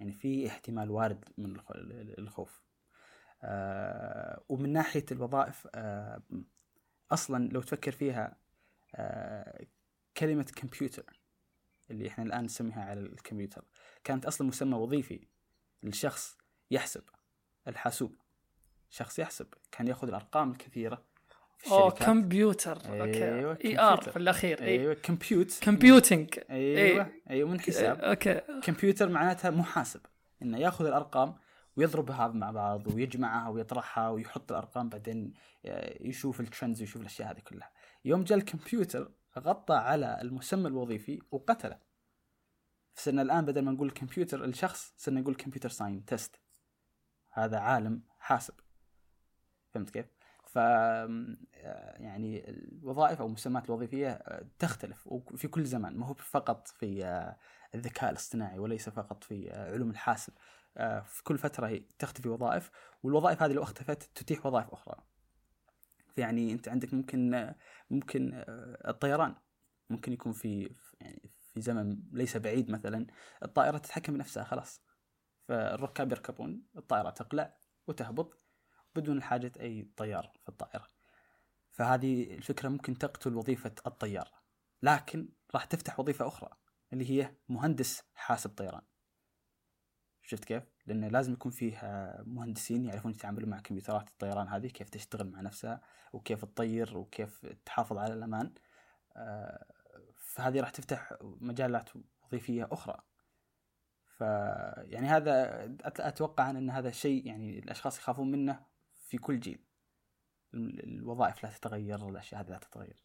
[0.00, 1.72] يعني في احتمال وارد من الخ-
[2.18, 2.62] الخوف.
[3.42, 6.22] آه ومن ناحية الوظائف آه
[7.10, 8.36] أصلا لو تفكر فيها
[8.94, 9.66] آه
[10.16, 11.20] كلمة كمبيوتر
[11.90, 13.64] اللي إحنا الآن نسميها على الكمبيوتر
[14.04, 15.20] كانت أصلا مسمى وظيفي
[15.82, 16.38] للشخص
[16.70, 17.02] يحسب
[17.68, 18.16] الحاسوب.
[18.90, 21.04] شخص يحسب كان ياخذ الأرقام الكثيرة
[21.58, 22.78] في أوه كمبيوتر.
[22.92, 23.68] أيوة، okay.
[23.68, 24.00] ER.
[24.00, 24.66] في الأخير إي.
[24.66, 25.58] أيوه compute.
[25.62, 28.40] computing أيوه أيوه من حساب okay.
[28.62, 30.00] computer معناتها محاسب
[30.42, 31.34] إنه ياخذ الأرقام
[31.76, 35.32] ويضربها مع بعض ويجمعها ويطرحها ويحط الأرقام بعدين
[36.00, 37.70] يشوف ال trends ويشوف الأشياء هذه كلها.
[38.04, 41.78] يوم جاء الكمبيوتر غطى على المسمى الوظيفي وقتله.
[42.94, 46.40] صرنا الآن بدل ما نقول الكمبيوتر الشخص صرنا نقول computer scientist.
[47.30, 48.54] هذا عالم حاسب.
[49.78, 50.06] فهمت كيف؟
[50.46, 50.56] ف
[52.00, 55.96] يعني الوظائف أو المسمات الوظيفية آه، تختلف وفي كل زمان.
[55.96, 57.36] ما هو فقط في آه،
[57.74, 60.32] الذكاء الاصطناعي وليس فقط في آه، علوم الحاسب.
[60.76, 62.70] آه، في كل فترة تختفي وظائف
[63.02, 64.96] والوظائف هذه لو اختفت تتيح وظائف أخرى.
[66.16, 67.54] يعني أنت عندك ممكن آه،
[67.90, 69.34] ممكن آه، الطيران.
[69.90, 73.06] ممكن يكون في- يعني في زمن ليس بعيد مثلا
[73.42, 74.82] الطائرة تتحكم بنفسها خلاص.
[75.48, 77.56] فالركاب يركبون الطائرة تقلع
[77.86, 78.38] وتهبط.
[78.94, 80.88] بدون حاجة أي طيار في الطائرة.
[81.70, 84.28] فهذه الفكرة ممكن تقتل وظيفة الطيار
[84.82, 86.50] لكن راح تفتح وظيفة أخرى
[86.92, 88.82] اللي هي مهندس حاسب طيران.
[90.22, 91.78] شفت كيف؟ لأنه لازم يكون فيه
[92.26, 95.80] مهندسين يعرفون يتعاملون مع كمبيوترات الطيران هذه كيف تشتغل مع نفسها
[96.12, 98.54] وكيف تطير وكيف تحافظ على الأمان.
[99.16, 99.66] آه،
[100.16, 101.88] فهذه راح تفتح مجالات
[102.24, 103.00] وظيفية أخرى.
[104.18, 104.20] ف
[104.80, 108.60] يعني هذا أت- أتوقع أن هذا الشيء يعني الأشخاص يخافون منه
[109.08, 109.64] في كل جيل.
[110.54, 113.02] ال- الوظائف لا تتغير الأشياء هذه لا تتغير.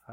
[0.00, 0.10] ف...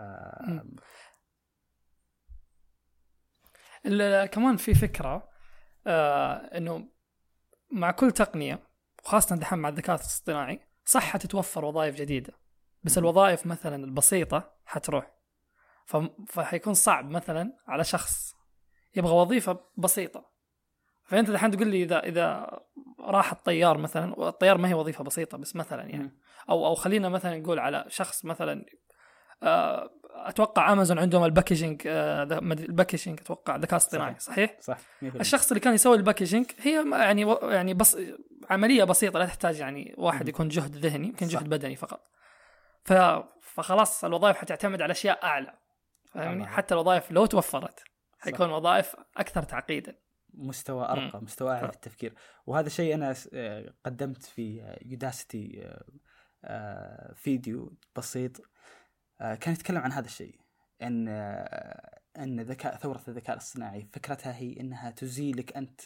[4.25, 5.29] كمان في فكرة
[5.87, 6.89] آه إنه
[7.71, 8.67] مع كل تقنية
[9.03, 12.33] وخاصة دحين مع الذكاء الاصطناعي صح حتتوفر وظائف جديدة.
[12.83, 12.97] بس.
[12.97, 15.13] الوظائف مثلا البسيطة حتروح.
[16.27, 18.35] فحيكون صعب مثلا على شخص
[18.95, 20.32] يبغى وظيفة بسيطة.
[21.13, 22.59] فأنت دحين تقول لي اذا إذا
[22.99, 26.11] راح الطيار مثلا والطيار ما هي وظيفة بسيطة بس مثلا يعني.
[26.49, 28.65] أو أو خلينا مثلا نقول على شخص مثلا
[29.43, 35.15] آه، أتوقع امازون عندهم ال packaging آه، ال packaging أتوقع ذكاء اصطناعي صحيح؟ صح 100%
[35.19, 37.97] الشخص اللي كان يسوي ال packaging هي يعني يعني بس
[38.49, 40.29] عملية بسيطة لا تحتاج يعني واحد.
[40.29, 41.27] يكون جهد ذهني يمكن.
[41.27, 42.07] جهد بدني فقط
[42.83, 42.93] ف
[43.41, 45.53] فخلاص الوظائف حتعتمد على أشياء أعلى
[46.13, 46.47] فاهمني.
[46.47, 47.83] حتى الوظائف لو توفرت.
[48.19, 49.95] حيكون وظائف أكثر تعقيدا
[50.33, 52.13] مستوى أرقى مستوى أعلى في التفكير.
[52.45, 55.73] وهذا شيء أنا آه، قدمت في يوداستي
[57.15, 58.41] فيديو بسيط
[59.21, 60.39] آه، كان يتكلم عن هذا الشيء.
[60.81, 65.81] إن آه، إن ذكاء ثورة الذكاء الاصطناعي فكرتها هي إنها تزيلك أنت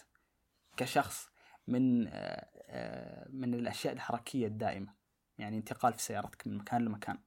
[0.77, 1.29] كشخص
[1.67, 2.11] من آه،
[2.69, 4.93] آه، من الأشياء الحركية الدائمة.
[5.37, 7.17] يعني انتقال في سيارتك من مكان لمكان.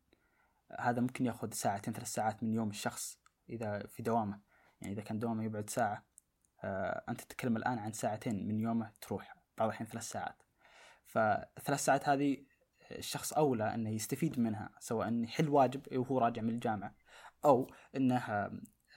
[0.78, 4.40] هذا ممكن يأخذ ساعتين ثلاث ساعات من يوم الشخص إذا في دوامه.
[4.80, 5.94] يعني إذا كان دوامه يبعد ساعة.
[5.94, 6.09] آه،
[7.08, 10.42] أنت تتكلم الآن عن ساعتين من يومه تروح بعض الأحيان ثلاث ساعات.
[11.06, 12.44] فالثلاث ساعات هذه
[12.92, 16.94] الشخص أولى أنه يستفيد منها سواء إنه يحل واجب وهو راجع من الجامعة
[17.44, 18.16] أو إنه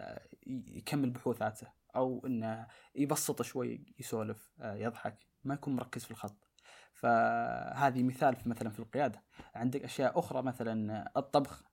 [0.02, 6.50] آه، يكمل بحوثاته أو إنه يبسط شوي يسولف آه، يضحك ما يكون مركز في الخط.
[6.94, 9.24] فهذه مثال في مثلا في القيادة.
[9.56, 11.64] عندك أشياء أخرى مثلا الطبخ.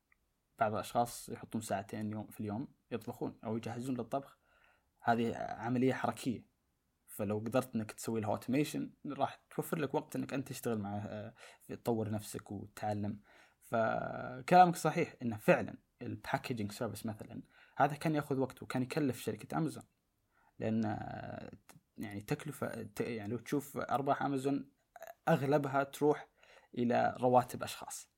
[0.58, 4.39] بعض الأشخاص يحطون ساعتين يوم في اليوم يطبخون أو يجهزون للطبخ.
[5.02, 6.50] هذه عملية حركية.
[7.06, 11.34] فلو قدرت إنك تسوي لها automation راح توفر لك وقت إنك أنت تشتغل مع آه،
[11.68, 13.20] تطور نفسك وتتعلم.
[13.62, 17.42] فكلامك صحيح إنه فعلا ال packaging service مثلا
[17.76, 19.84] هذا كان يأخذ وقت وكان يكلف شركة امازون
[20.58, 21.50] لأن آه،
[21.98, 24.70] يعني تكلفة يعني لو تشوف أرباح امازون
[25.28, 26.28] أغلبها تروح
[26.78, 28.10] إلى رواتب أشخاص.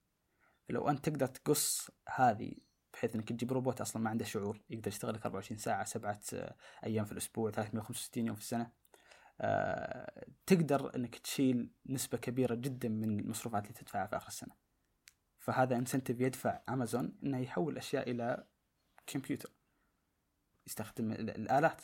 [0.69, 2.55] فلو أنت تقدر تقص هذه
[3.03, 6.55] بحيث إنك تجيب روبوت أصلا ما عنده شعور يقدر يشتغل لك 24 ساعة سبعة آه،
[6.85, 8.71] أيام في الأسبوع 365 يوم في السنة.
[9.41, 14.55] آه، تقدر إنك تشيل نسبة كبيرة جدا من المصروفات اللي تدفعها في آخر السنة.
[15.39, 18.47] فهذا incentive يدفع امازون إنه يحول الاشياء إلى
[19.07, 19.51] كمبيوتر
[20.67, 21.83] يستخدم ال- الآلات.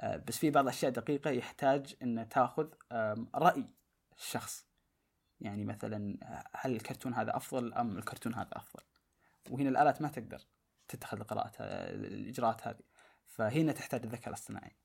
[0.00, 2.68] آه، بس في بعض الاشياء دقيقة يحتاج ان تأخذ
[3.34, 3.64] رأي
[4.18, 4.66] الشخص.
[5.40, 6.16] يعني مثلا
[6.54, 8.82] هل الكرتون هذا أفضل أم الكرتون هذا أفضل؟
[9.50, 10.40] وهنا الآلات ما تقدر
[10.88, 12.82] تتخذ القراءات الإجراءات هذه
[13.26, 14.76] فهنا تحتاج الذكاء الاصطناعي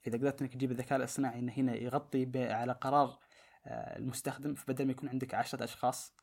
[0.00, 3.18] فاذا قدرت إنك تجيب الذكاء الاصطناعي إنه هنا يغطي على قرار
[3.66, 6.16] آه، المستخدم فبدل ما يكون عندك عشرة أشخاص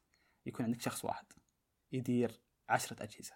[0.46, 1.26] يكون عندك شخص واحد
[1.92, 3.34] يدير عشرة أجهزة.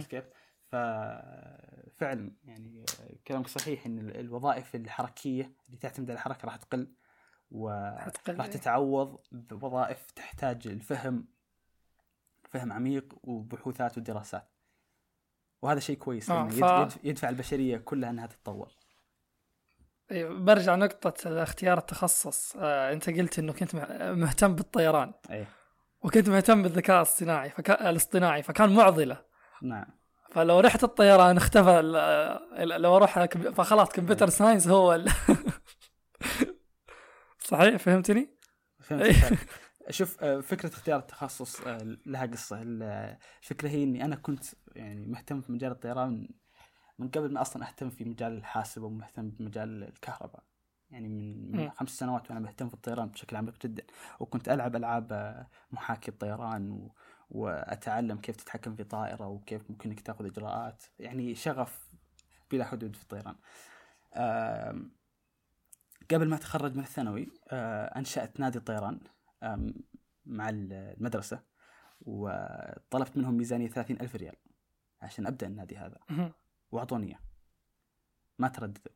[0.00, 0.24] شفت كيف؟
[0.66, 2.84] ففعلا يعني
[3.26, 6.94] كلامك صحيح إن ال- الوظائف الحركية اللي تعتمد على الحركة راح تقل
[7.50, 8.04] وراح
[8.44, 8.50] حتقل.
[8.50, 11.28] تتعوض بوظائف تحتاج الفهم
[12.52, 14.48] فهم عميق وبحوثات ودراسات.
[15.62, 16.62] وهذا شيء كويس آه، ف- يد-
[16.96, 18.68] يد- يدفع البشرية كلها إنها تتطور.
[20.10, 22.56] إيه، برجع نقطة اختيار التخصص.
[22.56, 25.12] آه، أنت قلت إنه كنت مه- مهتم بالطيران.
[25.30, 25.46] اي
[26.02, 29.24] وكنت مهتم بالذكاء الاصطناعي فكان الاصطناعي فكان معضلة.
[29.62, 29.86] نعم.
[30.30, 35.08] فلو رحت الطيران اختفى ال- لو أروح كمبي- فخلاص كمبيوتر ساينس هو ال...
[37.38, 38.36] صحيح فهمتني؟
[38.80, 39.38] فهمت.
[39.90, 42.62] شوف آه، فكرة اختيار التخصص آه، لها قصة.
[42.62, 44.44] ال- الفكرة هي إني أنا كنت
[44.76, 46.28] يعني مهتم في مجال الطيران
[46.98, 50.42] من قبل ما أصلا أهتم في مجال الحاسب ومهتم بمجال الكهرباء.
[50.90, 51.70] يعني من.
[51.70, 53.82] خمس سنوات وأنا مهتم في الطيران بشكل عميق جدا.
[54.20, 56.94] وكنت ألعب ألعاب آه، محاكي الطيران و...
[57.30, 60.82] وأتعلم كيف تتحكم في طائرة وكيف ممكن انك تأخذ إجراءات.
[60.98, 61.88] يعني شغف
[62.50, 63.34] بلا حدود في الطيران.
[66.10, 69.00] قبل ما أتخرج من الثانوي آه، أنشأت نادي الطيران
[70.26, 71.42] مع المدرسة
[72.00, 74.36] وطلبت منهم ميزانية ثلاثين ألف ريال
[75.02, 75.98] عشان أبدأ النادي هذا.
[76.72, 77.18] وأعطوني إياه.
[78.38, 78.92] ما ترددوا.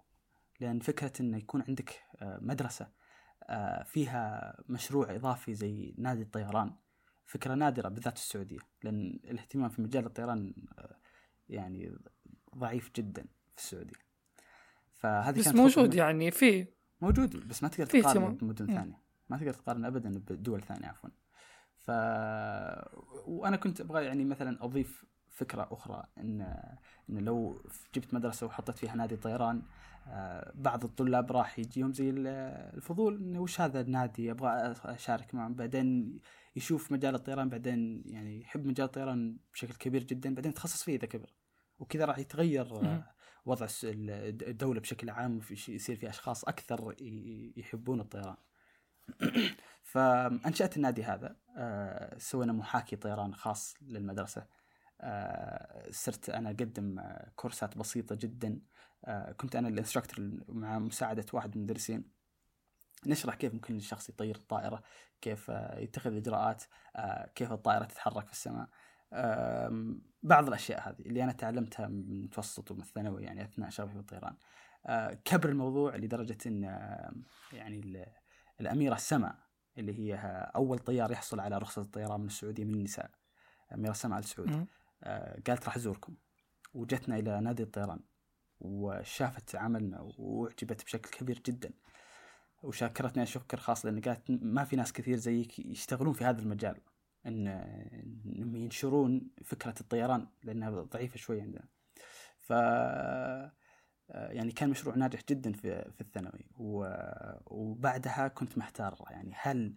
[0.61, 2.88] لأن فكرة أنه يكون عندك آه، مدرسة
[3.43, 6.76] آه، فيها مشروع إضافي زي نادي الطيران
[7.26, 8.59] فكرة نادرة بالذات في السعودية.
[8.82, 10.97] لأن الاهتمام في مجال الطيران آه،
[11.49, 11.97] يعني
[12.57, 13.22] ضعيف جدا
[13.57, 13.97] في السعودية.
[14.95, 16.66] فهذه بس كانت موجود يعني في.
[17.01, 18.36] موجود بس ما تقدر اهتمام.
[18.36, 19.01] بمدن مم.
[19.33, 21.11] ما تقدر تقارن ابدا بدول ثانية عفوا.
[21.76, 21.91] ف
[23.26, 26.41] وأنا كنت أبغى يعني مثلا أضيف فكرة أخرى إن
[27.11, 27.62] إن لو
[27.95, 29.62] جبت مدرسة وحطيت فيها نادي طيران
[30.07, 32.26] آه، بعض الطلاب راح يجيهم زي ال-
[32.76, 34.51] الفضول إنه وش هذا النادي؟ أبغى
[34.85, 35.55] أشارك معهم.
[35.55, 36.18] بعدين
[36.57, 41.07] يشوف مجال الطيران بعدين يعني يحب مجال الطيران بشكل كبير جدا بعدين يتخصص فيه إذا
[41.07, 41.30] كبر.
[41.78, 43.05] وكذا راح يتغير آه،.
[43.45, 48.37] وضع الس- ال- الدولة بشكل عام يصير في أشخاص أكثر ي- يحبون الطيران.
[49.93, 54.47] فأنشأت النادي هذا آه، سوينا محاكي طيران خاص للمدرسة.
[55.01, 58.61] آه، صرت أنا أقدم آه، كورسات بسيطة جدا.
[59.37, 62.05] كنت أنا الإنستراكتور مع مساعدة واحد من المدرسين.
[63.07, 64.83] نشرح كيف ممكن الشخص يطير الطائرة
[65.21, 66.63] كيف يتخذ إجراءات
[67.35, 68.69] كيف الطائرة تتحرك في السماء.
[70.23, 74.37] بعض الأشياء هذه اللي أنا تعلمتها من المتوسط ومن الثانوي يعني أثناء شغفي بالطيران.
[75.25, 76.63] كبر الموضوع لدرجة أن
[77.53, 77.77] يعني
[78.63, 79.35] الأميرة سما
[79.79, 80.15] اللي هي
[80.57, 83.11] أول طيار يحصل على رخصة الطيران من السعودية من النساء.
[83.75, 84.67] أميرة سما آل سعود.
[85.05, 86.15] آه، قالت راح أزوركم.
[86.75, 88.01] وجتنا إلى نادي الطيران
[88.61, 91.71] وشافت عملنا وأعجبت بشكل كبير جدا.
[92.63, 96.81] وشاكرتني شكر خاص لأن قالت ما في ناس كثير زيك يشتغلون في هذا المجال.
[97.27, 97.47] إن
[98.27, 101.65] إنهم ينشرون فكرة الطيران لأنها ضعيفة شوي عندنا.
[102.39, 102.53] ف
[104.13, 106.47] يعني كان مشروع ناجح جدا في في الثانوي.
[107.47, 109.75] وبعدها كنت محتار يعني هل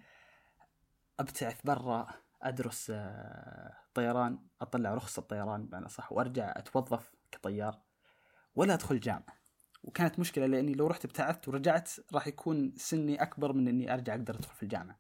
[1.20, 2.08] أبتعث برا
[2.42, 7.82] أدرس آه، طيران أطلع رخصة طيران بمعنى صح وأرجع أتوظف كطيار
[8.56, 9.46] ولا أدخل جامعة؟
[9.84, 14.36] وكانت مشكلة لأني لو رحت ابتعثت ورجعت راح يكون سني أكبر من إني أرجع أقدر
[14.36, 15.00] أدخل في الجامعة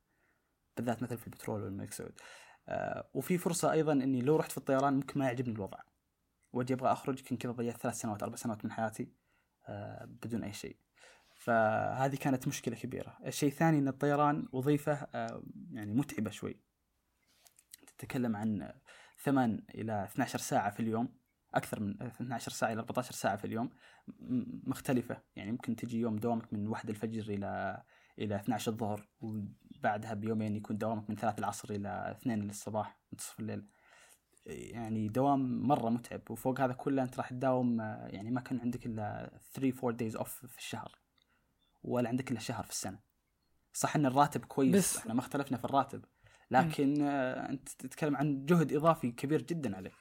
[0.78, 2.20] بالذات مثل في البترول والملك سعود.
[2.68, 5.80] آه، وفي فرصة أيضا إني لو رحت في الطيران ممكن ما يعجبني الوضع.
[6.54, 9.04] وأجي أبغى أخرج يمكن كذا ضيعت ثلاث سنوات أربع سنوات من حياتي.
[9.04, 9.24] آه،
[10.05, 10.78] بدون أي شيء.
[11.36, 13.18] فهذه كانت مشكلة كبيرة.
[13.26, 16.59] الشيء الثاني إن الطيران وظيفة آه، يعني متعبة شوي.
[17.97, 18.74] تتكلم عن
[19.24, 21.18] 8 إلى 12 ساعة في اليوم
[21.53, 23.70] أكثر من 12 ساعة إلى 14 ساعة في اليوم
[24.63, 25.22] مختلفة.
[25.36, 27.84] يعني ممكن تجي يوم دوامك من 1 الفجر إلى
[28.20, 33.68] إلى 12 الظهر وبعدها بيومين يكون دوامك من 3 العصر إلى 2 الصباح منتصف الليل.
[34.46, 38.86] يعني دوام مرة متعب وفوق هذا كله أنت راح تداوم آه، يعني ما كان عندك
[38.86, 41.00] إلا 3 4 days off في الشهر
[41.84, 43.00] ولا عندك إلا شهر في السنة.
[43.74, 46.06] صح إن الراتب كويس بس- إحنا ما اختلفنا في الراتب
[46.52, 49.93] لكن آه، أنت تتكلم عن جهد إضافي كبير جدا عليك.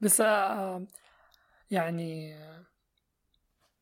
[0.00, 0.86] بس آه،
[1.70, 2.34] يعني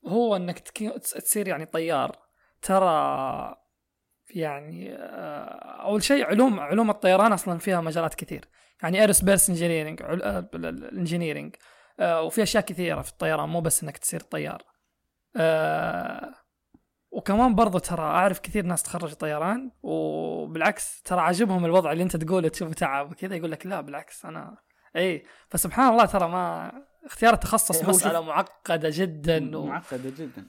[0.07, 2.19] هو إنك تصير يعني طيار
[2.63, 3.57] ترى
[4.31, 8.45] يعني آه، أول شيء علوم علوم الطيران أصلا فيها مجالات كثير.
[8.83, 10.03] يعني aerospace engineering
[10.55, 11.57] ال engineering
[12.01, 14.62] وفي أشياء كثيرة في الطيران مو بس إنك تصير طيار.
[15.37, 16.35] آه،
[17.11, 22.49] وكمان برضو ترى أعرف كثير ناس تخرج طيران وبالعكس ترى عاجبهم الوضع اللي أنت تقوله
[22.49, 24.57] تشوف تعب وكذا يقول لك لا بالعكس أنا
[24.97, 26.72] إي فسبحان الله ترى ما
[27.05, 29.66] اختيار التخصص مسألة معقدة جدا و...
[29.66, 30.49] معقدة جدا.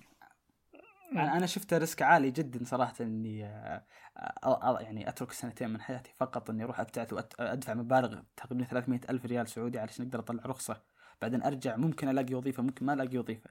[1.12, 3.86] أنا أنا شفته risk عالي جدا صراحة إني آه،
[4.18, 9.02] آه، آه، يعني أترك سنتين من حياتي فقط إني أروح أبتعث وادفع مبالغ تقريبا 300
[9.10, 10.82] ألف ريال سعودي علشان أقدر أطلع رخصة.
[11.22, 13.50] بعدين أرجع ممكن ألاقي وظيفة ممكن ما ألاقي وظيفة.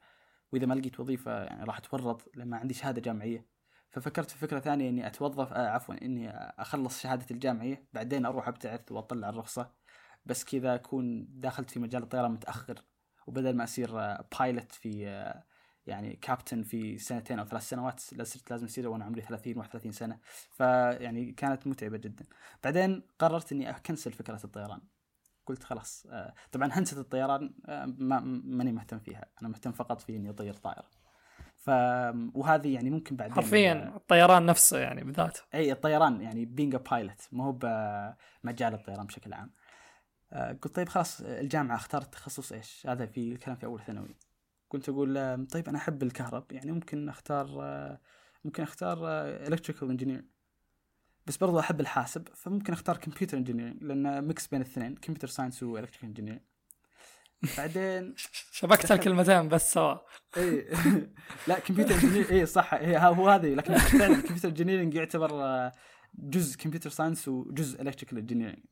[0.52, 3.46] وإذا ما لقيت وظيفة يعني راح أتورط لما عندي شهادة جامعية.
[3.90, 8.92] ففكرت في فكرة ثانية إني أتوظف آه عفوا إني أخلص شهادتي الجامعية بعدين أروح أبتعث
[8.92, 9.70] وأطلع الرخصة.
[10.26, 12.82] بس كذا أكون دخلت في مجال الطيران متأخر.
[13.26, 15.44] وبدل ما أصير بايلوت في آه،
[15.88, 20.18] يعني كابتن في سنتين أو ثلاث سنوات صرت لازم اصير وأنا عمري 30 31 سنة.
[20.50, 22.24] فيعني كانت متعبة جدا.
[22.64, 24.80] بعدين قررت إني أكنسل فكرة الطيران.
[25.46, 29.24] قلت خلاص آه، طبعا هندسة الطيران آه، ما ماني مهتم فيها.
[29.40, 30.88] أنا مهتم فقط في إني أطير طائرة.
[31.56, 31.70] ف
[32.34, 37.42] وهذه يعني ممكن بعدين حرفيا الطيران نفسه يعني بذاته إي الطيران يعني being pilot مو
[37.44, 39.50] هو بمجال الطيران بشكل عام.
[40.32, 44.16] آه، قلت طيب خلاص الجامعة اخترت تخصص إيش؟ هذا في الكلام في أول ثانوي.
[44.68, 48.00] كنت أقول آه، طيب أنا أحب الكهرب يعني ممكن أختار آه،
[48.44, 48.98] ممكن أختار
[49.28, 50.24] electrical engineer
[51.26, 55.67] بس برضو أحب الحاسب فممكن أختار computer engineer لأن mix بين الاثنين computer science و
[55.67, 56.40] electrical engineer
[57.58, 58.14] بعدين
[58.52, 59.96] شبكت الكلمتين بس سوا.
[60.36, 60.68] إي
[61.48, 65.72] لا computer engineer إي صح ها- هو هذه لكن فعلا ال computer engineering يعتبر آه،
[66.14, 68.64] جزء computer science وجزء electrical engineering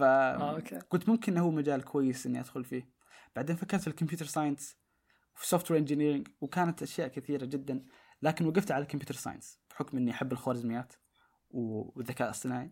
[0.00, 0.78] آه، okay.
[0.80, 2.88] فكنت ممكن هو مجال كويس إني أدخل فيه.
[3.36, 4.76] بعدين فكرت في ال computer science
[5.40, 7.84] وفي software engineering وكانت أشياء كثيرة جدا.
[8.22, 10.92] لكن وقفت على ال computer science بحكم إني أحب الخوارزميات
[11.50, 12.70] والذكاء الاصطناعي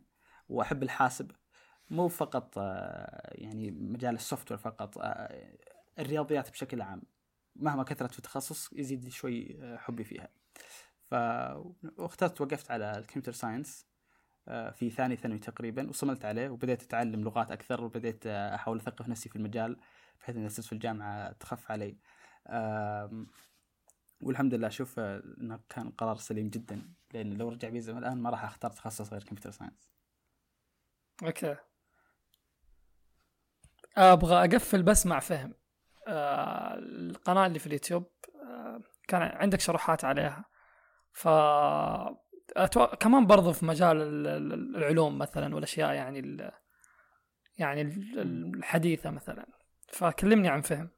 [0.48, 1.30] وأحب الحاسب.
[1.90, 5.56] مو فقط آه، يعني مجال ال software فقط آه،
[5.98, 7.02] الرياضيات بشكل عام.
[7.56, 10.28] مهما كثرت في التخصص يزيد شوي آه، حبي فيها.
[11.10, 11.14] ف
[11.98, 13.86] واخترت وقفت على ال computer science
[14.48, 19.28] في ثاني ثانوي تقريبا وصملت عليه وبديت أتعلم لغات أكثر وبديت آه، أحاول أثقف نفسي
[19.28, 19.76] في المجال
[20.20, 21.96] بحيث صرت في الجامعة تخف علي.
[24.20, 28.18] والحمد لله أشوف آه، إنه كان قرار سليم جدا لأن لو رجع بي الزمن الآن
[28.18, 29.90] ما راح أختار تخصص غير computer science.
[31.24, 31.56] okay.
[33.96, 35.54] أبغى أقفل بس مع فهم.
[36.08, 38.10] آه القناة اللي في اليوتيوب
[38.42, 40.44] آه كان عندك شروحات عليها.
[41.12, 41.28] ف
[42.56, 42.86] أتو...
[42.86, 46.50] كمان برضو في مجال ال- ال- العلوم مثلا والأشياء يعني ال...
[47.58, 49.46] يعني ال- الحديثة مثلا.
[49.88, 50.90] فكلمني عن فهم.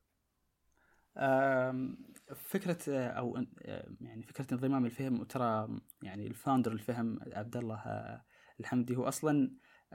[1.19, 1.99] آم،
[2.35, 5.69] فكرة آه، أو آه، يعني فكرة انضمام الفهم وترى
[6.03, 8.25] يعني ال founder الفهم عبد الله آه،
[8.61, 9.51] الحمدي هو أصلا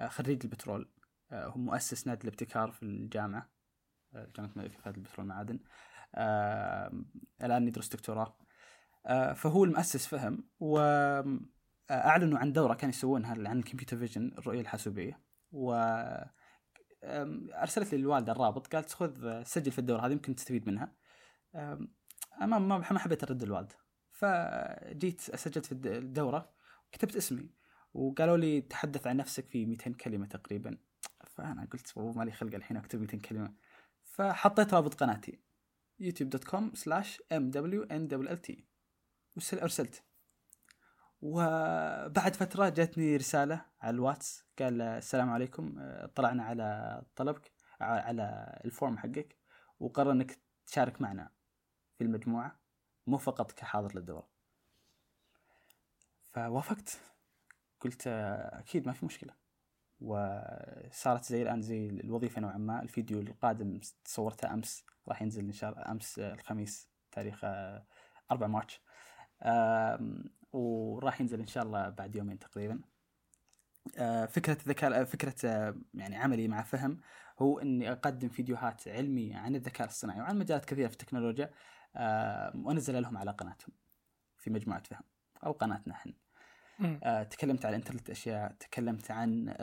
[0.07, 0.91] خريج البترول
[1.33, 3.49] هو مؤسس نادي الابتكار في الجامعة
[4.13, 5.59] جامعة الملك فهد البترول والمعادن
[7.43, 8.37] الآن يدرس دكتوراه.
[9.35, 15.21] فهو المؤسس فهم واعلنوا عن دورة كانوا يسوونها عن ال computer vision الرؤية الحاسوبية.
[15.51, 15.73] و
[17.61, 21.04] أرسلت لي الوالدة الرابط قالت خذ سجل في الدورة هذه يمكن تستفيد منها.
[21.55, 23.75] ما ما حبيت ارد الوالده
[24.11, 26.49] فجيت سجلت في الدورة
[26.91, 27.49] كتبت اسمي
[27.93, 30.77] وقالوا لي تحدث عن نفسك في 200 كلمة تقريبا.
[31.27, 33.53] فأنا قلت والله مالي خلق الحين أكتب 200 كلمة.
[34.03, 35.39] فحطيت رابط قناتي
[35.99, 38.65] YouTube dot com slash M W N double L T
[39.53, 40.03] وارسلت
[41.21, 45.79] وبعد فترة جاتني رسالة على الواتس قال السلام عليكم
[46.15, 47.51] طلعنا على طلبك
[47.81, 49.37] على ال form حقك
[49.79, 50.37] وقرر إنك
[50.67, 51.31] تشارك معنا.
[51.97, 52.55] في المجموعة
[53.07, 54.27] مو فقط كحاضر للدورة
[56.33, 56.99] فوافقت.
[57.79, 59.33] قلت أكيد ما في مشكلة.
[60.01, 62.81] وصارت زي الآن زي الوظيفة نوعا ما.
[62.81, 64.85] الفيديو القادم صورته أمس.
[65.07, 68.81] راح ينزل إن شاء الله أمس الخميس تاريخ 4 March.
[70.53, 72.79] وراح ينزل إن شاء الله بعد يومين تقريبا.
[74.27, 75.35] فكرة الذكاء فكرة
[75.93, 76.99] يعني عملي مع فهم
[77.39, 81.51] هو إني أقدم فيديوهات علمية عن الذكاء الصناعي وعن مجالات كثيرة في التكنولوجيا.
[82.55, 83.73] وانزلها لهم على قناتهم
[84.37, 85.03] في مجموعة فهم
[85.45, 86.13] أو قناتنا إحنا.
[87.03, 89.55] آه تكلمت عن إنترنت الاشياء تكلمت عن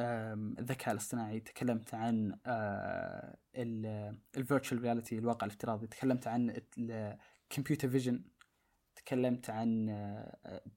[0.58, 3.36] الذكاء الاصطناعي تكلمت عن آه
[4.36, 8.22] ال virtual reality الواقع الافتراضي تكلمت عن ال computer vision
[8.96, 9.86] تكلمت عن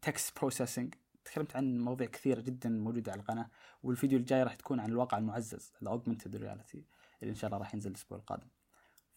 [0.02, 0.94] text آه، processing
[1.26, 3.50] تكلمت عن مواضيع كثيرة جدا موجودة على القناة
[3.84, 6.86] والفيديو الجاي راح تكون عن الواقع المعزز ال augmented reality
[7.22, 8.48] اللي إن شاء الله راح ينزل الأسبوع القادم.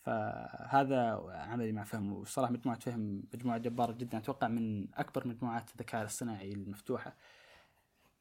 [0.08, 4.18] فهذا عملي مع فهم وصراحة مجموعة فهم مجموعة جباره جدا.
[4.18, 7.16] أتوقع من أكبر مجموعات الذكاء الاصطناعي المفتوحة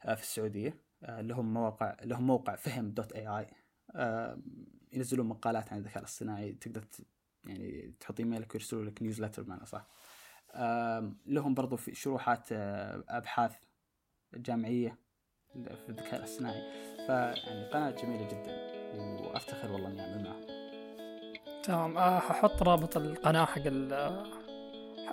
[0.06, 3.48] آه، في السعودية آه، لهم مواقع لهم موقع فهم dot AI
[4.94, 6.86] ينزلون مقالات عن الذكاء الاصطناعي تقدر
[7.46, 9.88] يعني تحط إيميلك ويرسلوا لك نيوزلتر بمعنى صح
[11.26, 13.56] لهم برضو في شروحات آه، أبحاث
[14.34, 14.98] جامعية
[15.54, 16.62] في الذكاء الاصطناعي.
[17.08, 18.78] فيعني قناة جميلة جدا
[19.22, 20.27] وأفتخر والله إني أعمل
[21.68, 21.98] تمام.
[21.98, 23.62] آه، ححط رابط القناة حق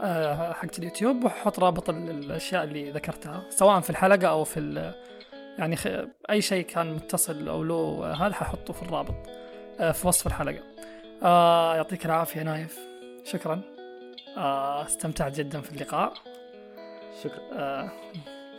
[0.02, 4.92] آه، حقت اليوتيوب وححط رابط الأشياء اللي ذكرتها سواء في الحلقة أو في
[5.58, 5.76] يعني
[6.30, 9.14] أي شيء كان متصل أو له هذا ححطه في الرابط
[9.80, 10.62] آه، في وصف الحلقة.
[11.76, 12.78] يعطيك العافية نايف.
[13.24, 13.60] شكرا.
[14.86, 16.12] استمتعت جدا في اللقاء.
[17.24, 17.90] شكرا.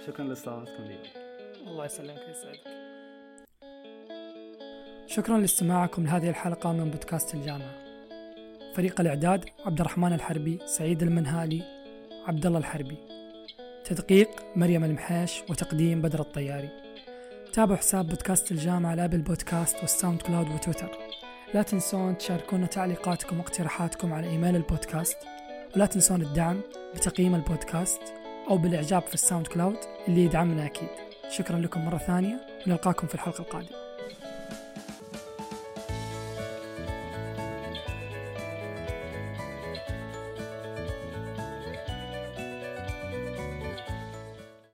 [0.07, 0.97] شكرا لاستضافتكم لي
[1.67, 2.59] الله يسلمك ويسعدك.
[5.07, 7.84] شكرا لاستماعكم لهذه الحلقة من بودكاست الجامعة.
[8.75, 11.63] فريق الإعداد عبد الرحمن الحربي سعيد المنهالي
[12.27, 12.97] عبد الله الحربي.
[13.85, 16.69] تدقيق مريم المحيش وتقديم بدر الطياري.
[17.53, 20.97] تابعوا حساب بودكاست الجامعة على Apple Podcast وال SoundCloud وتويتر.
[21.53, 25.17] لا تنسون تشاركونا تعليقاتكم واقتراحاتكم على إيميل البودكاست.
[25.75, 26.61] ولا تنسون الدعم
[26.95, 28.01] بتقييم البودكاست
[28.49, 30.89] أو بالإعجاب في ال SoundCloud اللي يدعمنا أكيد.
[31.29, 33.84] شكرا لكم مرة ثانية ونلقاكم في الحلقة القادمة.